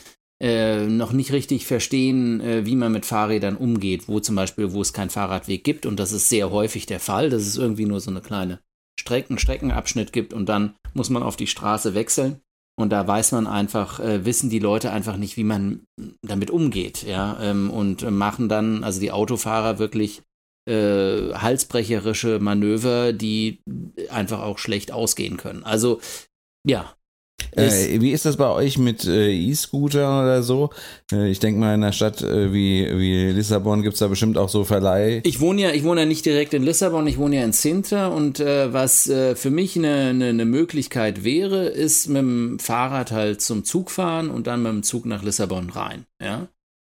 [0.43, 4.81] äh, noch nicht richtig verstehen, äh, wie man mit Fahrrädern umgeht, wo zum Beispiel, wo
[4.81, 8.01] es keinen Fahrradweg gibt, und das ist sehr häufig der Fall, dass es irgendwie nur
[8.01, 8.61] so eine kleine
[8.99, 10.33] Strecken, Streckenabschnitt gibt.
[10.33, 12.41] Und dann muss man auf die Straße wechseln.
[12.79, 15.83] Und da weiß man einfach, äh, wissen die Leute einfach nicht, wie man
[16.23, 20.23] damit umgeht, ja, ähm, und machen dann, also die Autofahrer wirklich
[20.67, 23.61] äh, halsbrecherische Manöver, die
[24.11, 25.65] einfach auch schlecht ausgehen können.
[25.65, 26.01] Also
[26.67, 26.95] ja,
[27.53, 30.71] äh, wie ist das bei euch mit äh, E-Scooter oder so?
[31.13, 34.39] Äh, ich denke mal, in einer Stadt äh, wie, wie Lissabon gibt es da bestimmt
[34.39, 35.21] auch so Verleih.
[35.25, 38.09] Ich wohne ja, ich wohne ja nicht direkt in Lissabon, ich wohne ja in Sintra
[38.09, 43.11] und äh, was äh, für mich eine, eine, eine, Möglichkeit wäre, ist mit dem Fahrrad
[43.11, 46.07] halt zum Zug fahren und dann mit dem Zug nach Lissabon rein.
[46.23, 46.49] Ja?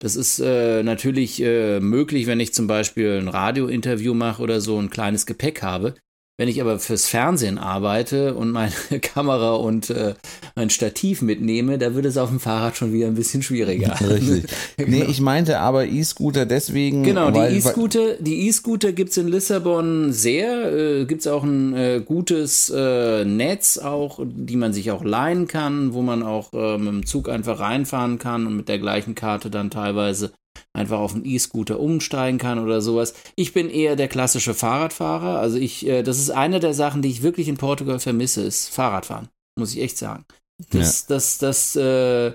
[0.02, 5.26] Das ist natürlich möglich, wenn ich zum Beispiel ein Radiointerview mache oder so ein kleines
[5.26, 5.94] Gepäck habe.
[6.38, 8.72] Wenn ich aber fürs Fernsehen arbeite und meine
[9.02, 10.14] Kamera und äh,
[10.56, 13.94] mein Stativ mitnehme, da wird es auf dem Fahrrad schon wieder ein bisschen schwieriger.
[14.08, 14.44] Richtig.
[14.78, 14.90] genau.
[14.90, 17.02] Nee, ich meinte aber E-Scooter deswegen.
[17.02, 20.72] Genau, die E-Scooter, die E-Scooter gibt's in Lissabon sehr.
[20.72, 25.92] Äh, gibt's auch ein äh, gutes äh, Netz auch, die man sich auch leihen kann,
[25.92, 29.50] wo man auch äh, mit dem Zug einfach reinfahren kann und mit der gleichen Karte
[29.50, 30.32] dann teilweise
[30.74, 33.14] einfach auf einen E-Scooter umsteigen kann oder sowas.
[33.36, 35.38] Ich bin eher der klassische Fahrradfahrer.
[35.38, 38.68] Also ich, äh, das ist eine der Sachen, die ich wirklich in Portugal vermisse, ist
[38.68, 39.28] Fahrradfahren.
[39.58, 40.24] Muss ich echt sagen.
[40.70, 41.14] Das, ja.
[41.14, 42.32] das, das, äh,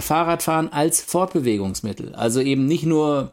[0.00, 2.14] Fahrradfahren als Fortbewegungsmittel.
[2.14, 3.32] Also eben nicht nur,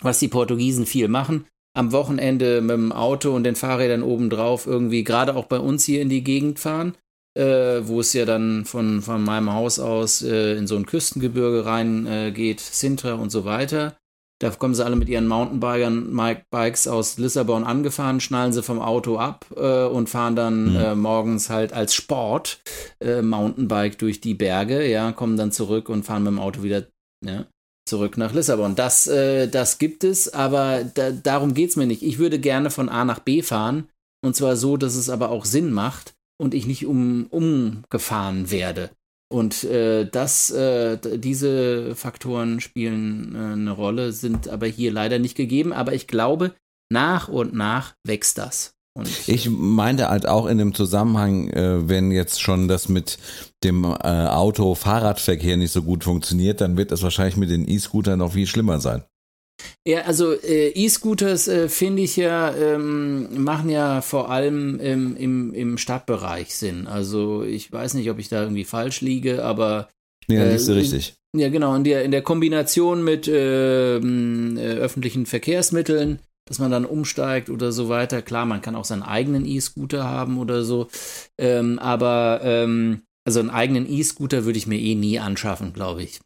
[0.00, 5.04] was die Portugiesen viel machen, am Wochenende mit dem Auto und den Fahrrädern obendrauf irgendwie
[5.04, 6.94] gerade auch bei uns hier in die Gegend fahren,
[7.34, 11.64] äh, wo es ja dann von, von meinem Haus aus äh, in so ein Küstengebirge
[11.64, 13.96] reingeht, äh, Sintra und so weiter.
[14.42, 19.46] Da kommen sie alle mit ihren Mountainbikes aus Lissabon angefahren, schnallen sie vom Auto ab
[19.56, 20.76] äh, und fahren dann mhm.
[20.76, 22.60] äh, morgens halt als Sport
[23.00, 26.86] äh, Mountainbike durch die Berge, ja, kommen dann zurück und fahren mit dem Auto wieder
[27.24, 27.46] ja,
[27.88, 28.74] zurück nach Lissabon.
[28.74, 32.02] Das, äh, das gibt es, aber da, darum geht es mir nicht.
[32.02, 33.88] Ich würde gerne von A nach B fahren
[34.24, 38.90] und zwar so, dass es aber auch Sinn macht und ich nicht um, umgefahren werde.
[39.32, 45.36] Und äh, das, äh, diese Faktoren spielen äh, eine Rolle, sind aber hier leider nicht
[45.36, 45.72] gegeben.
[45.72, 46.54] Aber ich glaube,
[46.90, 48.74] nach und nach wächst das.
[48.94, 53.18] Und, ich meinte halt auch in dem Zusammenhang, äh, wenn jetzt schon das mit
[53.64, 58.34] dem äh, Auto-Fahrradverkehr nicht so gut funktioniert, dann wird das wahrscheinlich mit den E-Scootern noch
[58.34, 59.02] viel schlimmer sein.
[59.86, 65.54] Ja, also äh, E-Scooters äh, finde ich ja, ähm, machen ja vor allem im, im,
[65.54, 66.86] im Stadtbereich Sinn.
[66.86, 69.88] Also ich weiß nicht, ob ich da irgendwie falsch liege, aber.
[70.28, 71.14] Ja, äh, nicht so richtig.
[71.36, 71.74] Ja, genau.
[71.74, 77.72] In der, in der Kombination mit ähm, äh, öffentlichen Verkehrsmitteln, dass man dann umsteigt oder
[77.72, 78.22] so weiter.
[78.22, 80.88] Klar, man kann auch seinen eigenen E-Scooter haben oder so.
[81.38, 86.20] Ähm, aber ähm, also einen eigenen E-Scooter würde ich mir eh nie anschaffen, glaube ich.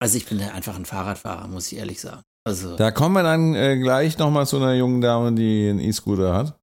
[0.00, 2.22] Also ich bin einfach ein Fahrradfahrer, muss ich ehrlich sagen.
[2.44, 2.76] Also.
[2.76, 6.58] Da kommen wir dann äh, gleich nochmal zu einer jungen Dame, die einen E-Scooter hat.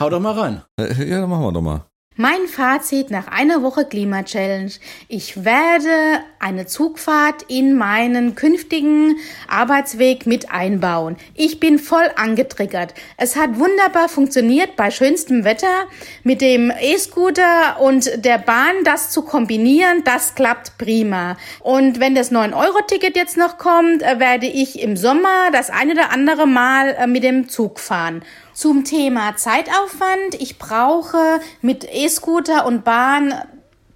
[0.00, 0.62] Hau doch mal rein.
[0.78, 1.86] Äh, ja, dann machen wir doch mal.
[2.16, 4.70] Mein Fazit nach einer Woche Klima-Challenge.
[5.08, 9.16] Ich werde eine Zugfahrt in meinen künftigen
[9.48, 11.16] Arbeitsweg mit einbauen.
[11.34, 12.92] Ich bin voll angetriggert.
[13.16, 15.86] Es hat wunderbar funktioniert bei schönstem Wetter
[16.22, 18.84] mit dem E-Scooter und der Bahn.
[18.84, 21.38] Das zu kombinieren, das klappt prima.
[21.60, 26.10] Und wenn das 9-Euro-Ticket jetzt noch kommt, äh, werde ich im Sommer das eine oder
[26.10, 28.22] andere Mal äh, mit dem Zug fahren.
[28.54, 30.34] Zum Thema Zeitaufwand.
[30.38, 33.34] Ich brauche mit E-Scooter und Bahn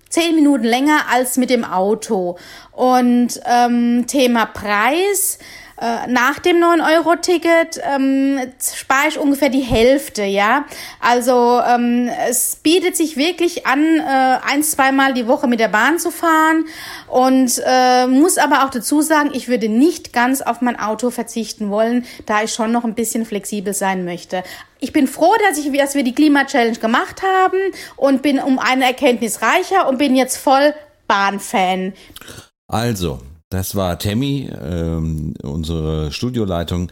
[0.08, 2.38] zehn Minuten länger als mit dem Auto.
[2.72, 5.38] Und ähm, Thema Preis.
[5.78, 10.64] Äh, nach dem 9-Euro-Ticket ähm, spare ich ungefähr die Hälfte, ja.
[11.00, 15.98] Also ähm, es bietet sich wirklich an, äh, ein, zweimal die Woche mit der Bahn
[15.98, 16.64] zu fahren
[17.08, 21.68] und äh, muss aber auch dazu sagen, ich würde nicht ganz auf mein Auto verzichten
[21.68, 24.44] wollen, da ich schon noch ein bisschen flexibel sein möchte.
[24.80, 27.58] Ich bin froh, dass, ich, dass wir die Klima-Challenge gemacht haben
[27.96, 30.74] und bin um eine Erkenntnis reicher und bin jetzt voll
[31.06, 31.92] Bahnfan.
[32.66, 33.20] Also,
[33.50, 36.90] das war Tammy, ähm, unsere Studioleitung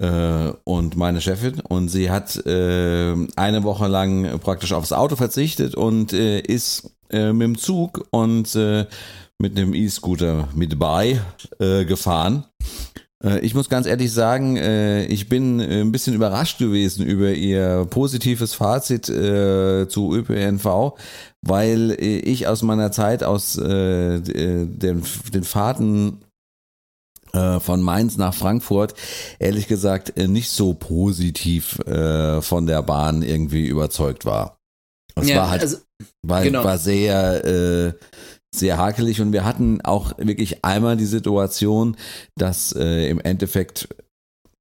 [0.00, 1.60] äh, und meine Chefin.
[1.60, 7.32] Und sie hat äh, eine Woche lang praktisch aufs Auto verzichtet und äh, ist äh,
[7.32, 8.86] mit dem Zug und äh,
[9.38, 11.20] mit einem E-Scooter mit bei
[11.60, 12.44] äh, gefahren.
[13.24, 17.32] Äh, ich muss ganz ehrlich sagen, äh, ich bin äh, ein bisschen überrascht gewesen über
[17.32, 20.94] ihr positives Fazit zu ÖPNV,
[21.42, 26.18] weil ich aus meiner Zeit aus den, den Fahrten
[27.32, 28.94] von Mainz nach Frankfurt
[29.38, 34.58] ehrlich gesagt nicht so positiv von der Bahn irgendwie überzeugt war.
[35.14, 35.78] Es ja, war halt, also,
[36.22, 36.64] war, genau.
[36.64, 37.94] war sehr
[38.54, 39.20] sehr hakelig.
[39.20, 41.96] Und wir hatten auch wirklich einmal die Situation,
[42.36, 43.88] dass äh, im Endeffekt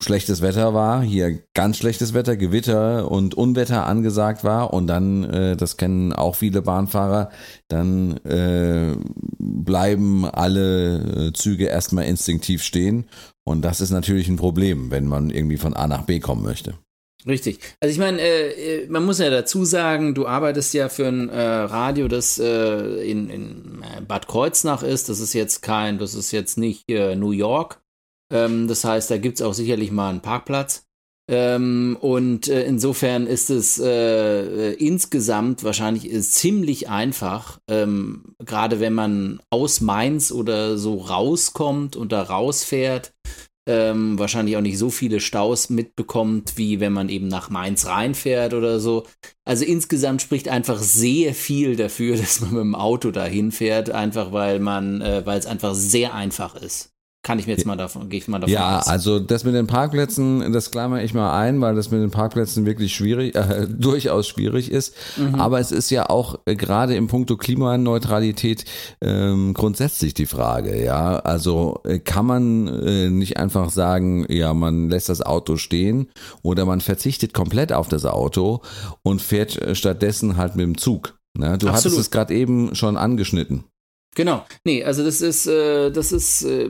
[0.01, 4.73] schlechtes Wetter war, hier ganz schlechtes Wetter, Gewitter und Unwetter angesagt war.
[4.73, 7.29] Und dann, äh, das kennen auch viele Bahnfahrer,
[7.67, 8.95] dann äh,
[9.39, 13.05] bleiben alle äh, Züge erstmal instinktiv stehen.
[13.43, 16.75] Und das ist natürlich ein Problem, wenn man irgendwie von A nach B kommen möchte.
[17.25, 17.59] Richtig.
[17.79, 21.29] Also ich meine, äh, äh, man muss ja dazu sagen, du arbeitest ja für ein
[21.29, 25.09] äh, Radio, das äh, in, in äh, Bad Kreuznach ist.
[25.09, 27.81] Das ist jetzt kein, das ist jetzt nicht äh, New York.
[28.31, 30.83] Ähm, das heißt, da gibt es auch sicherlich mal einen Parkplatz.
[31.29, 40.31] Ähm, und insofern ist es insgesamt wahrscheinlich ziemlich einfach, ähm, gerade wenn man aus Mainz
[40.31, 43.11] oder so rauskommt und da rausfährt
[43.67, 48.53] ähm, wahrscheinlich auch nicht so viele Staus mitbekommt, wie wenn man eben nach Mainz reinfährt
[48.53, 49.03] oder so.
[49.45, 54.31] Also insgesamt spricht einfach sehr viel dafür, dass man mit dem Auto dahin fährt, einfach
[54.31, 56.96] weil man, äh, weil es einfach sehr einfach ist.
[57.27, 58.85] Kann ich mir jetzt mal davon, gehe ich mal davon ja, aus.
[58.85, 62.09] Ja, also das mit den Parkplätzen, das klammer ich mal ein, weil das mit den
[62.09, 64.95] Parkplätzen wirklich schwierig, äh, durchaus schwierig ist.
[65.17, 65.35] Mhm.
[65.35, 68.63] Aber es ist ja auch äh, gerade im Punkto Klimaneutralität
[69.01, 71.19] ähm, grundsätzlich die Frage, ja.
[71.19, 76.07] Also äh, kann man äh, nicht einfach sagen, ja, man lässt das Auto stehen
[76.43, 78.61] oder man verzichtet komplett auf das Auto
[79.03, 81.19] und fährt äh, stattdessen halt mit dem Zug.
[81.37, 81.57] Ne?
[81.57, 81.73] Du Absolut.
[81.73, 83.65] hattest es gerade eben schon angeschnitten.
[84.15, 84.45] Genau.
[84.63, 86.69] Nee, also das ist, äh, das ist äh,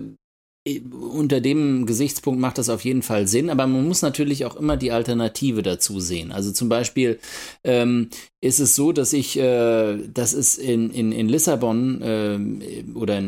[0.91, 4.78] unter dem Gesichtspunkt macht das auf jeden Fall Sinn, aber man muss natürlich auch immer
[4.78, 6.32] die Alternative dazu sehen.
[6.32, 7.20] Also zum Beispiel
[7.63, 8.09] ähm,
[8.39, 13.22] ist es so, dass ich, äh, das ist in, in, in Lissabon äh, oder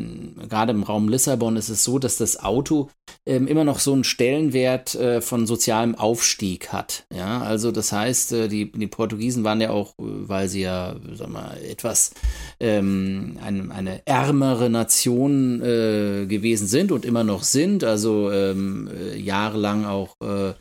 [0.47, 2.89] gerade im Raum Lissabon ist es so, dass das Auto
[3.25, 7.05] äh, immer noch so einen Stellenwert äh, von sozialem Aufstieg hat.
[7.15, 11.29] Ja, also das heißt, äh, die, die Portugiesen waren ja auch, weil sie ja, sag
[11.29, 12.11] mal, etwas
[12.59, 19.85] ähm, eine, eine ärmere Nation äh, gewesen sind und immer noch sind, also ähm, jahrelang
[19.85, 20.53] auch äh,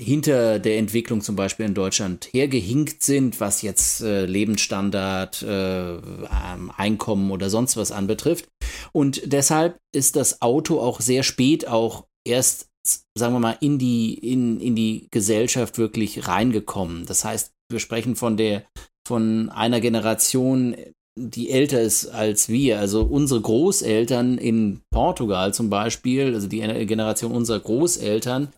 [0.00, 6.72] hinter der Entwicklung zum Beispiel in Deutschland hergehinkt sind, was jetzt äh, Lebensstandard, äh, ähm,
[6.74, 8.48] Einkommen oder sonst was anbetrifft.
[8.92, 12.68] Und deshalb ist das Auto auch sehr spät auch erst,
[13.14, 17.04] sagen wir mal, in die, in, in die Gesellschaft wirklich reingekommen.
[17.04, 18.64] Das heißt, wir sprechen von der,
[19.06, 20.74] von einer Generation,
[21.18, 22.78] die älter ist als wir.
[22.78, 28.48] Also unsere Großeltern in Portugal zum Beispiel, also die Generation unserer Großeltern,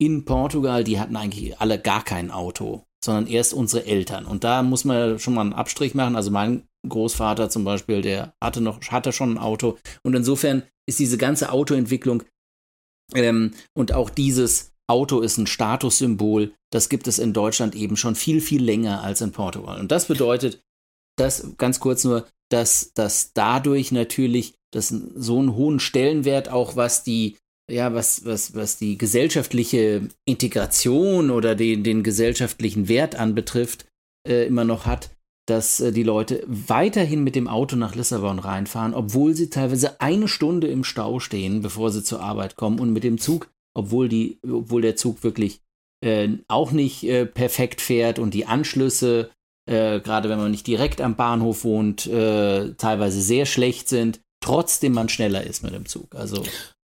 [0.00, 4.24] in Portugal, die hatten eigentlich alle gar kein Auto, sondern erst unsere Eltern.
[4.24, 6.16] Und da muss man schon mal einen Abstrich machen.
[6.16, 9.78] Also mein Großvater zum Beispiel, der hatte noch, hatte schon ein Auto.
[10.02, 12.22] Und insofern ist diese ganze Autoentwicklung
[13.14, 16.52] ähm, und auch dieses Auto ist ein Statussymbol.
[16.72, 19.78] Das gibt es in Deutschland eben schon viel, viel länger als in Portugal.
[19.78, 20.62] Und das bedeutet,
[21.20, 27.04] dass ganz kurz nur, dass, dass dadurch natürlich das so einen hohen Stellenwert auch was
[27.04, 27.36] die
[27.70, 33.86] ja, was, was, was die gesellschaftliche Integration oder den, den gesellschaftlichen Wert anbetrifft,
[34.28, 35.10] äh, immer noch hat,
[35.46, 40.28] dass äh, die Leute weiterhin mit dem Auto nach Lissabon reinfahren, obwohl sie teilweise eine
[40.28, 44.38] Stunde im Stau stehen, bevor sie zur Arbeit kommen und mit dem Zug, obwohl die,
[44.48, 45.60] obwohl der Zug wirklich
[46.04, 49.30] äh, auch nicht äh, perfekt fährt und die Anschlüsse,
[49.66, 54.92] äh, gerade wenn man nicht direkt am Bahnhof wohnt, äh, teilweise sehr schlecht sind, trotzdem
[54.92, 56.14] man schneller ist mit dem Zug.
[56.14, 56.42] Also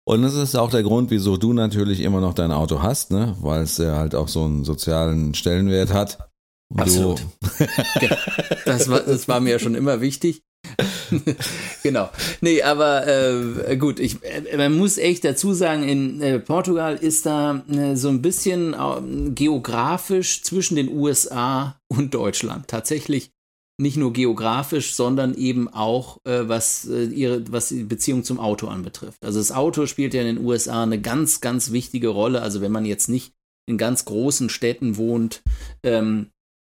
[0.09, 3.37] und das ist auch der Grund, wieso du natürlich immer noch dein Auto hast, ne?
[3.41, 6.31] Weil es ja halt auch so einen sozialen Stellenwert hat.
[6.75, 7.21] Absolut.
[8.01, 8.17] genau.
[8.65, 10.45] das, war, das war mir ja schon immer wichtig.
[11.83, 12.11] genau.
[12.41, 17.27] Nee, aber äh, gut, ich, äh, man muss echt dazu sagen, in äh, Portugal ist
[17.27, 22.69] da äh, so ein bisschen äh, geografisch zwischen den USA und Deutschland.
[22.69, 23.31] Tatsächlich
[23.81, 28.67] nicht nur geografisch, sondern eben auch äh, was äh, ihre was die Beziehung zum Auto
[28.67, 29.25] anbetrifft.
[29.25, 32.43] Also das Auto spielt ja in den USA eine ganz ganz wichtige Rolle.
[32.43, 33.35] Also wenn man jetzt nicht
[33.69, 35.43] in ganz großen Städten wohnt,
[35.85, 36.31] ähm,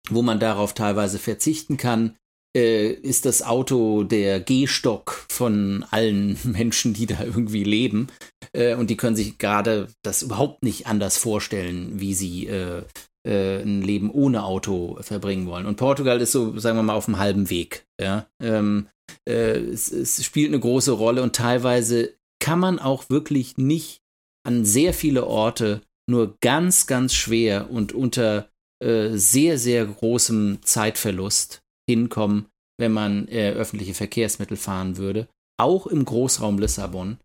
[0.09, 2.17] wo man darauf teilweise verzichten kann,
[2.57, 8.09] äh, ist das Auto der Gehstock von allen Menschen, die da irgendwie leben.
[8.53, 12.83] Äh, und die können sich gerade das überhaupt nicht anders vorstellen, wie sie äh,
[13.27, 15.67] äh, ein Leben ohne Auto verbringen wollen.
[15.67, 17.87] Und Portugal ist so, sagen wir mal, auf dem halben Weg.
[18.01, 18.27] Ja?
[18.43, 18.89] Ähm,
[19.29, 24.03] äh, es, es spielt eine große Rolle und teilweise kann man auch wirklich nicht
[24.47, 28.51] an sehr viele Orte nur ganz, ganz schwer und unter
[28.83, 32.47] äh, sehr, sehr großem Zeitverlust hinkommen,
[32.79, 35.29] wenn man äh, öffentliche Verkehrsmittel fahren würde.
[35.59, 37.19] Auch im Großraum Lissabon.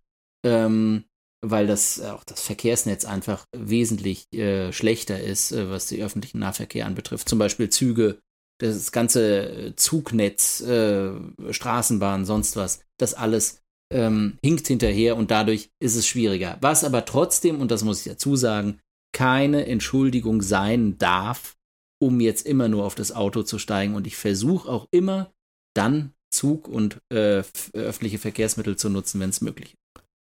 [0.46, 1.04] Ähm,
[1.42, 6.86] weil das auch das Verkehrsnetz einfach wesentlich äh, schlechter ist, äh, was den öffentlichen Nahverkehr
[6.86, 7.30] anbetrifft.
[7.30, 8.20] Zum Beispiel Züge,
[8.60, 11.12] das ganze Zugnetz, äh,
[11.52, 16.58] Straßenbahn, sonst was, das alles ähm, hinkt hinterher und dadurch ist es schwieriger.
[16.62, 18.80] Was aber trotzdem, und das muss ich dazu sagen,
[19.14, 21.56] keine Entschuldigung sein darf,
[22.00, 23.96] um jetzt immer nur auf das Auto zu steigen.
[23.96, 25.32] Und ich versuche auch immer
[25.76, 27.44] dann Zug und äh,
[27.74, 29.80] öffentliche Verkehrsmittel zu nutzen, wenn es möglich ist.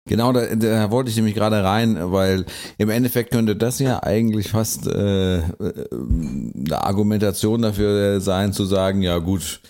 [0.07, 2.45] Genau, da, da wollte ich nämlich gerade rein, weil
[2.77, 9.01] im Endeffekt könnte das ja eigentlich fast äh, äh, eine Argumentation dafür sein, zu sagen,
[9.01, 9.63] ja gut,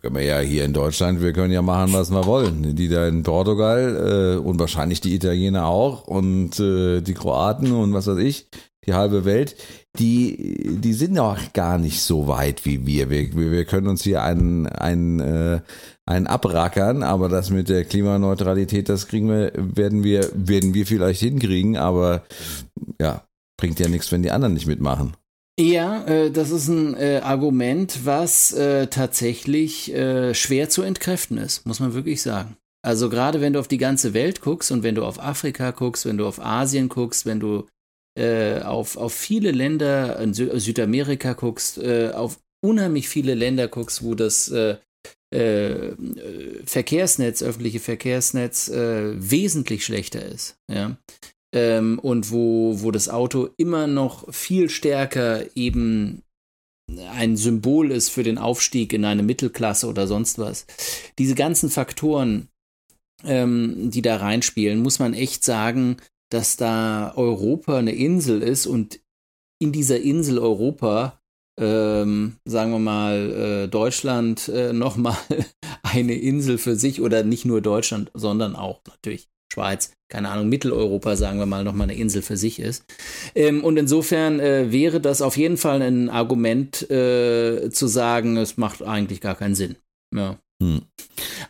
[0.00, 2.76] können wir ja hier in Deutschland, wir können ja machen, was wir wollen.
[2.76, 7.92] Die da in Portugal äh, und wahrscheinlich die Italiener auch und äh, die Kroaten und
[7.92, 8.48] was weiß ich,
[8.86, 9.56] die halbe Welt,
[9.98, 13.10] die, die sind auch gar nicht so weit wie wir.
[13.10, 15.60] Wir, wir können uns hier einen, einen, äh,
[16.06, 21.20] einen abrackern, aber das mit der Klimaneutralität, das kriegen wir, werden wir, werden wir vielleicht
[21.20, 22.22] hinkriegen, aber
[23.00, 23.24] ja,
[23.56, 25.14] bringt ja nichts, wenn die anderen nicht mitmachen.
[25.60, 31.66] Ja, äh, das ist ein äh, Argument, was äh, tatsächlich äh, schwer zu entkräften ist,
[31.66, 32.56] muss man wirklich sagen.
[32.84, 36.04] Also gerade wenn du auf die ganze Welt guckst und wenn du auf Afrika guckst,
[36.04, 37.66] wenn du auf Asien guckst, wenn du
[38.20, 44.14] auf, auf viele Länder in Sü Südamerika guckst, äh, auf unheimlich viele Länder guckst, wo
[44.14, 44.76] das äh,
[45.34, 45.92] äh
[46.64, 50.56] Verkehrsnetz, öffentliche Verkehrsnetz äh, wesentlich schlechter ist.
[50.70, 50.96] Ja?
[51.54, 56.22] Ähm, und wo, wo das Auto immer noch viel stärker eben
[57.10, 60.66] ein Symbol ist für den Aufstieg in eine Mittelklasse oder sonst was.
[61.18, 62.48] Diese ganzen Faktoren,
[63.24, 65.96] ähm, die da reinspielen, muss man echt sagen,
[66.32, 69.00] dass da Europa eine Insel ist und
[69.60, 71.20] in dieser Insel Europa,
[71.60, 75.16] ähm, sagen wir mal, äh, Deutschland äh, nochmal
[75.82, 81.14] eine Insel für sich oder nicht nur Deutschland, sondern auch natürlich Schweiz, keine Ahnung, Mitteleuropa,
[81.14, 82.84] sagen wir mal, nochmal eine Insel für sich ist.
[83.34, 88.56] Ähm, und insofern äh, wäre das auf jeden Fall ein Argument äh, zu sagen, es
[88.56, 89.76] macht eigentlich gar keinen Sinn.
[90.14, 90.38] Ja.
[90.62, 90.82] Hm.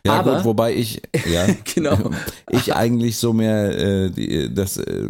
[0.05, 1.00] Ja, Aber, gut, wobei ich,
[1.32, 1.96] ja, genau.
[2.50, 5.09] ich eigentlich so mehr äh, die, das, äh,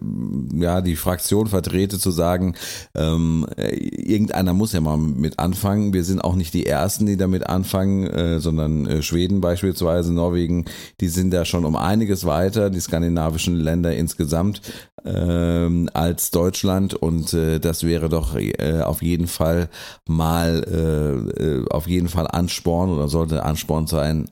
[0.55, 2.57] ja, die Fraktion vertrete zu sagen,
[2.95, 5.95] ähm, äh, irgendeiner muss ja mal mit anfangen.
[5.95, 10.67] Wir sind auch nicht die Ersten, die damit anfangen, äh, sondern äh, Schweden beispielsweise, Norwegen,
[11.01, 14.61] die sind da schon um einiges weiter, die skandinavischen Länder insgesamt,
[15.07, 19.71] ähm, als Deutschland und äh, das wäre doch äh, auf jeden Fall
[20.07, 24.29] mal äh, äh auf jeden Fall Ansporn oder sollte Ansporn sein,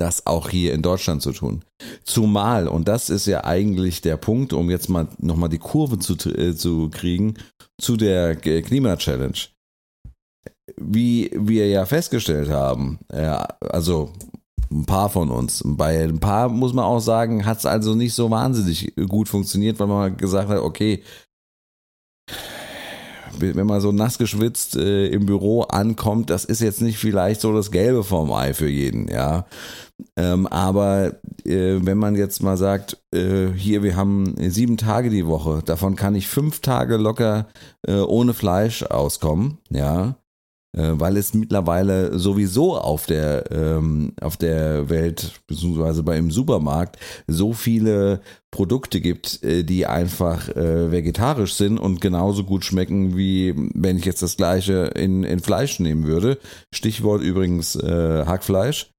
[0.00, 1.64] das auch hier in Deutschland zu tun.
[2.04, 6.14] Zumal, und das ist ja eigentlich der Punkt, um jetzt mal nochmal die Kurve zu,
[6.30, 7.34] äh, zu kriegen,
[7.80, 9.38] zu der Klima-Challenge.
[10.76, 14.12] Wie wir ja festgestellt haben, ja, also
[14.70, 15.62] ein paar von uns.
[15.64, 19.80] Bei ein paar muss man auch sagen, hat es also nicht so wahnsinnig gut funktioniert,
[19.80, 21.02] weil man gesagt hat, okay,
[23.38, 27.52] wenn man so nass geschwitzt äh, im Büro ankommt, das ist jetzt nicht vielleicht so
[27.52, 29.46] das Gelbe vom Ei für jeden, ja.
[30.16, 31.14] Ähm, aber
[31.44, 35.96] äh, wenn man jetzt mal sagt, äh, hier, wir haben sieben Tage die Woche, davon
[35.96, 37.48] kann ich fünf Tage locker
[37.86, 40.16] äh, ohne Fleisch auskommen, ja,
[40.72, 47.52] weil es mittlerweile sowieso auf der, ähm, auf der Welt, beziehungsweise bei im Supermarkt, so
[47.52, 53.98] viele Produkte gibt, äh, die einfach äh, vegetarisch sind und genauso gut schmecken, wie wenn
[53.98, 56.38] ich jetzt das gleiche in, in Fleisch nehmen würde.
[56.72, 58.90] Stichwort übrigens äh, Hackfleisch.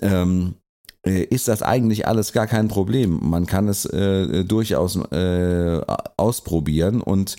[0.00, 0.67] Ähm, äh,
[1.08, 3.20] ist das eigentlich alles gar kein Problem.
[3.22, 5.80] Man kann es äh, durchaus äh,
[6.16, 7.36] ausprobieren und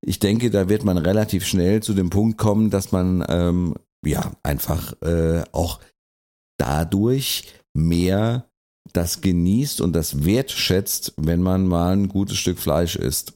[0.00, 4.32] ich denke, da wird man relativ schnell zu dem Punkt kommen, dass man ähm, ja
[4.42, 5.80] einfach äh, auch
[6.58, 7.44] dadurch
[7.74, 8.46] mehr
[8.92, 13.34] das genießt und das wertschätzt, wenn man mal ein gutes Stück Fleisch isst.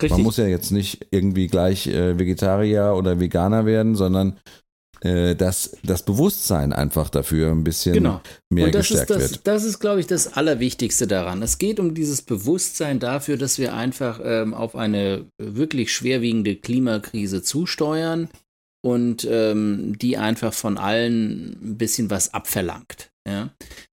[0.00, 0.10] Richtig.
[0.10, 4.34] Man muss ja jetzt nicht irgendwie gleich äh, Vegetarier oder Veganer werden, sondern äh,
[5.00, 8.20] dass das Bewusstsein einfach dafür ein bisschen genau.
[8.50, 9.46] mehr Und das gestärkt ist das, wird.
[9.46, 11.42] Das ist, glaube ich, das Allerwichtigste daran.
[11.42, 17.42] Es geht um dieses Bewusstsein dafür, dass wir einfach ähm, auf eine wirklich schwerwiegende Klimakrise
[17.42, 18.28] zusteuern
[18.84, 23.10] und ähm, die einfach von allen ein bisschen was abverlangt.
[23.26, 23.50] Ja?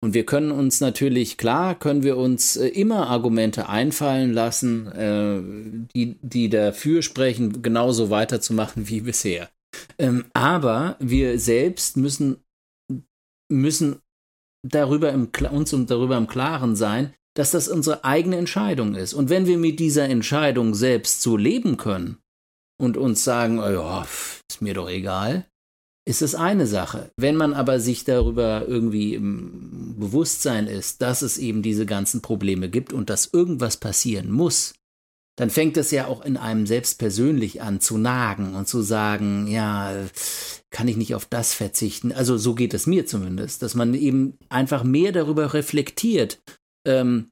[0.04, 5.42] Und wir können uns natürlich, klar, können wir uns äh, immer Argumente einfallen lassen, äh,
[5.96, 9.50] die, die dafür sprechen, genauso weiterzumachen wie bisher.
[9.98, 12.44] Ähm, aber wir selbst müssen,
[13.52, 14.00] müssen
[14.68, 19.14] darüber im, uns darüber im Klaren sein, dass das unsere eigene Entscheidung ist.
[19.14, 22.18] Und wenn wir mit dieser Entscheidung selbst so leben können
[22.80, 24.08] und uns sagen, oh ja,
[24.50, 25.48] ist mir doch egal,
[26.08, 27.12] ist es eine Sache.
[27.16, 32.70] Wenn man aber sich darüber irgendwie im Bewusstsein ist, dass es eben diese ganzen Probleme
[32.70, 34.74] gibt und dass irgendwas passieren muss,
[35.38, 39.48] dann fängt es ja auch in einem selbst persönlich an zu nagen und zu sagen,
[39.48, 39.94] ja,
[40.72, 42.12] kann ich nicht auf das verzichten?
[42.12, 46.42] Also so geht es mir zumindest, dass man eben einfach mehr darüber reflektiert.
[46.86, 47.30] Ähm,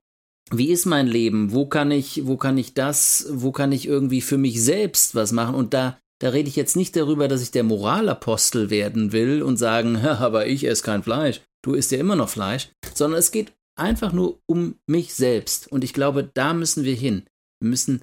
[0.52, 1.52] wie ist mein Leben?
[1.54, 5.32] Wo kann ich, wo kann ich das, wo kann ich irgendwie für mich selbst was
[5.32, 5.56] machen?
[5.56, 9.58] Und da, da rede ich jetzt nicht darüber, dass ich der Moralapostel werden will und
[9.58, 11.41] sagen, aber ich esse kein Fleisch.
[11.62, 15.72] Du isst ja immer noch Fleisch, sondern es geht einfach nur um mich selbst.
[15.72, 17.24] Und ich glaube, da müssen wir hin.
[17.62, 18.01] Wir müssen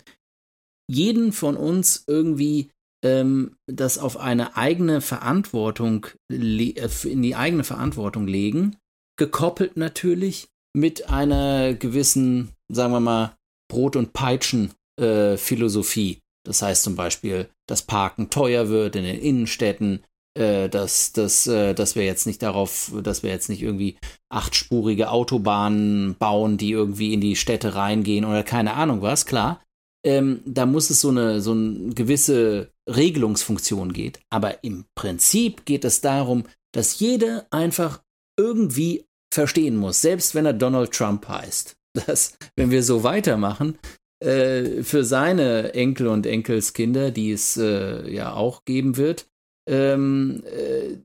[0.89, 2.71] jeden von uns irgendwie
[3.05, 8.77] ähm, das auf eine eigene Verantwortung, äh, in die eigene Verantwortung legen,
[9.19, 13.37] gekoppelt natürlich mit einer gewissen, sagen wir mal,
[13.69, 16.13] Brot- und Peitschen-Philosophie.
[16.13, 20.05] Äh, das heißt zum Beispiel, dass Parken teuer wird in den Innenstädten,
[20.37, 23.97] äh, dass, dass, äh, dass wir jetzt nicht darauf, dass wir jetzt nicht irgendwie
[24.29, 29.63] achtspurige Autobahnen bauen, die irgendwie in die Städte reingehen oder keine Ahnung was, klar.
[30.05, 34.21] Ähm, da muss es so eine, so eine gewisse Regelungsfunktion geht.
[34.31, 38.03] Aber im Prinzip geht es darum, dass jeder einfach
[38.39, 41.77] irgendwie verstehen muss, selbst wenn er Donald Trump heißt,
[42.07, 43.79] dass, wenn wir so weitermachen,
[44.23, 49.27] äh, für seine Enkel und Enkelskinder, die es äh, ja auch geben wird,
[49.69, 50.97] ähm, äh,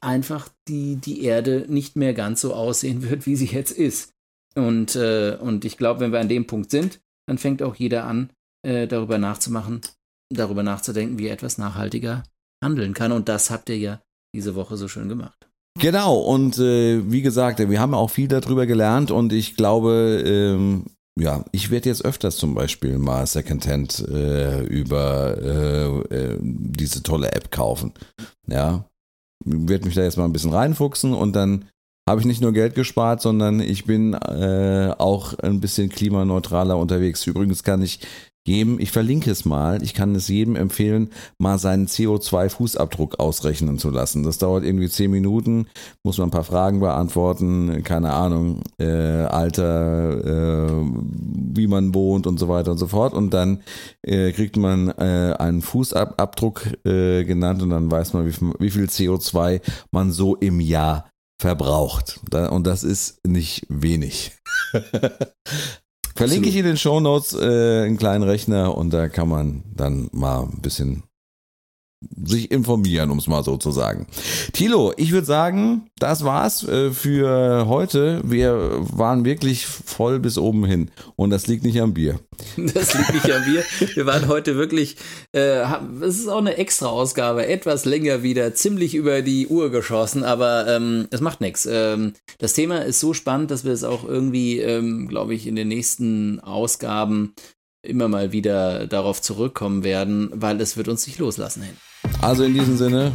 [0.00, 4.12] einfach die, die Erde nicht mehr ganz so aussehen wird, wie sie jetzt ist.
[4.54, 8.04] Und, äh, und ich glaube, wenn wir an dem Punkt sind, dann fängt auch jeder
[8.04, 8.30] an,
[8.66, 9.80] äh, darüber nachzumachen,
[10.32, 12.22] darüber nachzudenken, wie er etwas nachhaltiger
[12.64, 13.12] handeln kann.
[13.12, 14.02] Und das habt ihr ja
[14.34, 15.48] diese Woche so schön gemacht.
[15.78, 20.86] Genau, und äh, wie gesagt, wir haben auch viel darüber gelernt und ich glaube, ähm,
[21.18, 27.32] ja, ich werde jetzt öfters zum Beispiel mal Secondhand äh, über äh, äh, diese tolle
[27.32, 27.92] App kaufen.
[28.46, 28.84] Ja,
[29.44, 31.66] werde mich da jetzt mal ein bisschen reinfuchsen und dann
[32.08, 37.26] habe ich nicht nur Geld gespart, sondern ich bin äh, auch ein bisschen klimaneutraler unterwegs.
[37.26, 38.00] Übrigens kann ich
[38.46, 43.90] jedem, ich verlinke es mal, ich kann es jedem empfehlen, mal seinen CO2-Fußabdruck ausrechnen zu
[43.90, 44.22] lassen.
[44.22, 45.66] Das dauert irgendwie zehn Minuten,
[46.04, 50.86] muss man ein paar Fragen beantworten, keine Ahnung, äh, Alter, äh,
[51.54, 53.14] wie man wohnt und so weiter und so fort.
[53.14, 53.62] Und dann
[54.02, 58.86] äh, kriegt man äh, einen Fußabdruck äh, genannt und dann weiß man, wie, wie viel
[58.86, 62.20] CO2 man so im Jahr verbraucht.
[62.32, 64.32] Und das ist nicht wenig.
[66.16, 70.08] Verlinke ich in den Show Notes äh, einen kleinen Rechner und da kann man dann
[70.12, 71.02] mal ein bisschen
[72.24, 74.06] sich informieren, um es mal so zu sagen.
[74.52, 78.20] Tilo, ich würde sagen, das war's äh, für heute.
[78.24, 82.20] Wir waren wirklich voll bis oben hin und das liegt nicht am Bier.
[82.56, 83.64] Das liegt nicht am Bier.
[83.94, 84.96] Wir waren heute wirklich,
[85.32, 85.62] äh,
[86.02, 90.66] es ist auch eine extra Ausgabe, etwas länger wieder, ziemlich über die Uhr geschossen, aber
[90.68, 91.66] ähm, es macht nichts.
[91.70, 95.56] Ähm, das Thema ist so spannend, dass wir es auch irgendwie, ähm, glaube ich, in
[95.56, 97.34] den nächsten Ausgaben
[97.86, 101.76] immer mal wieder darauf zurückkommen werden, weil es wird uns nicht loslassen hin.
[102.20, 103.12] Also in diesem Sinne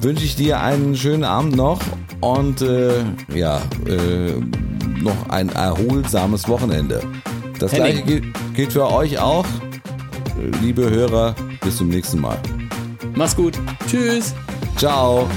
[0.00, 1.80] wünsche ich dir einen schönen Abend noch
[2.20, 3.02] und äh,
[3.34, 4.32] ja, äh,
[5.02, 7.02] noch ein erholsames Wochenende.
[7.58, 8.04] Das Henning.
[8.04, 8.22] gleiche
[8.54, 9.46] gilt für euch auch,
[10.62, 11.34] liebe Hörer.
[11.62, 12.38] Bis zum nächsten Mal.
[13.14, 13.58] Mach's gut.
[13.86, 14.34] Tschüss.
[14.76, 15.28] Ciao.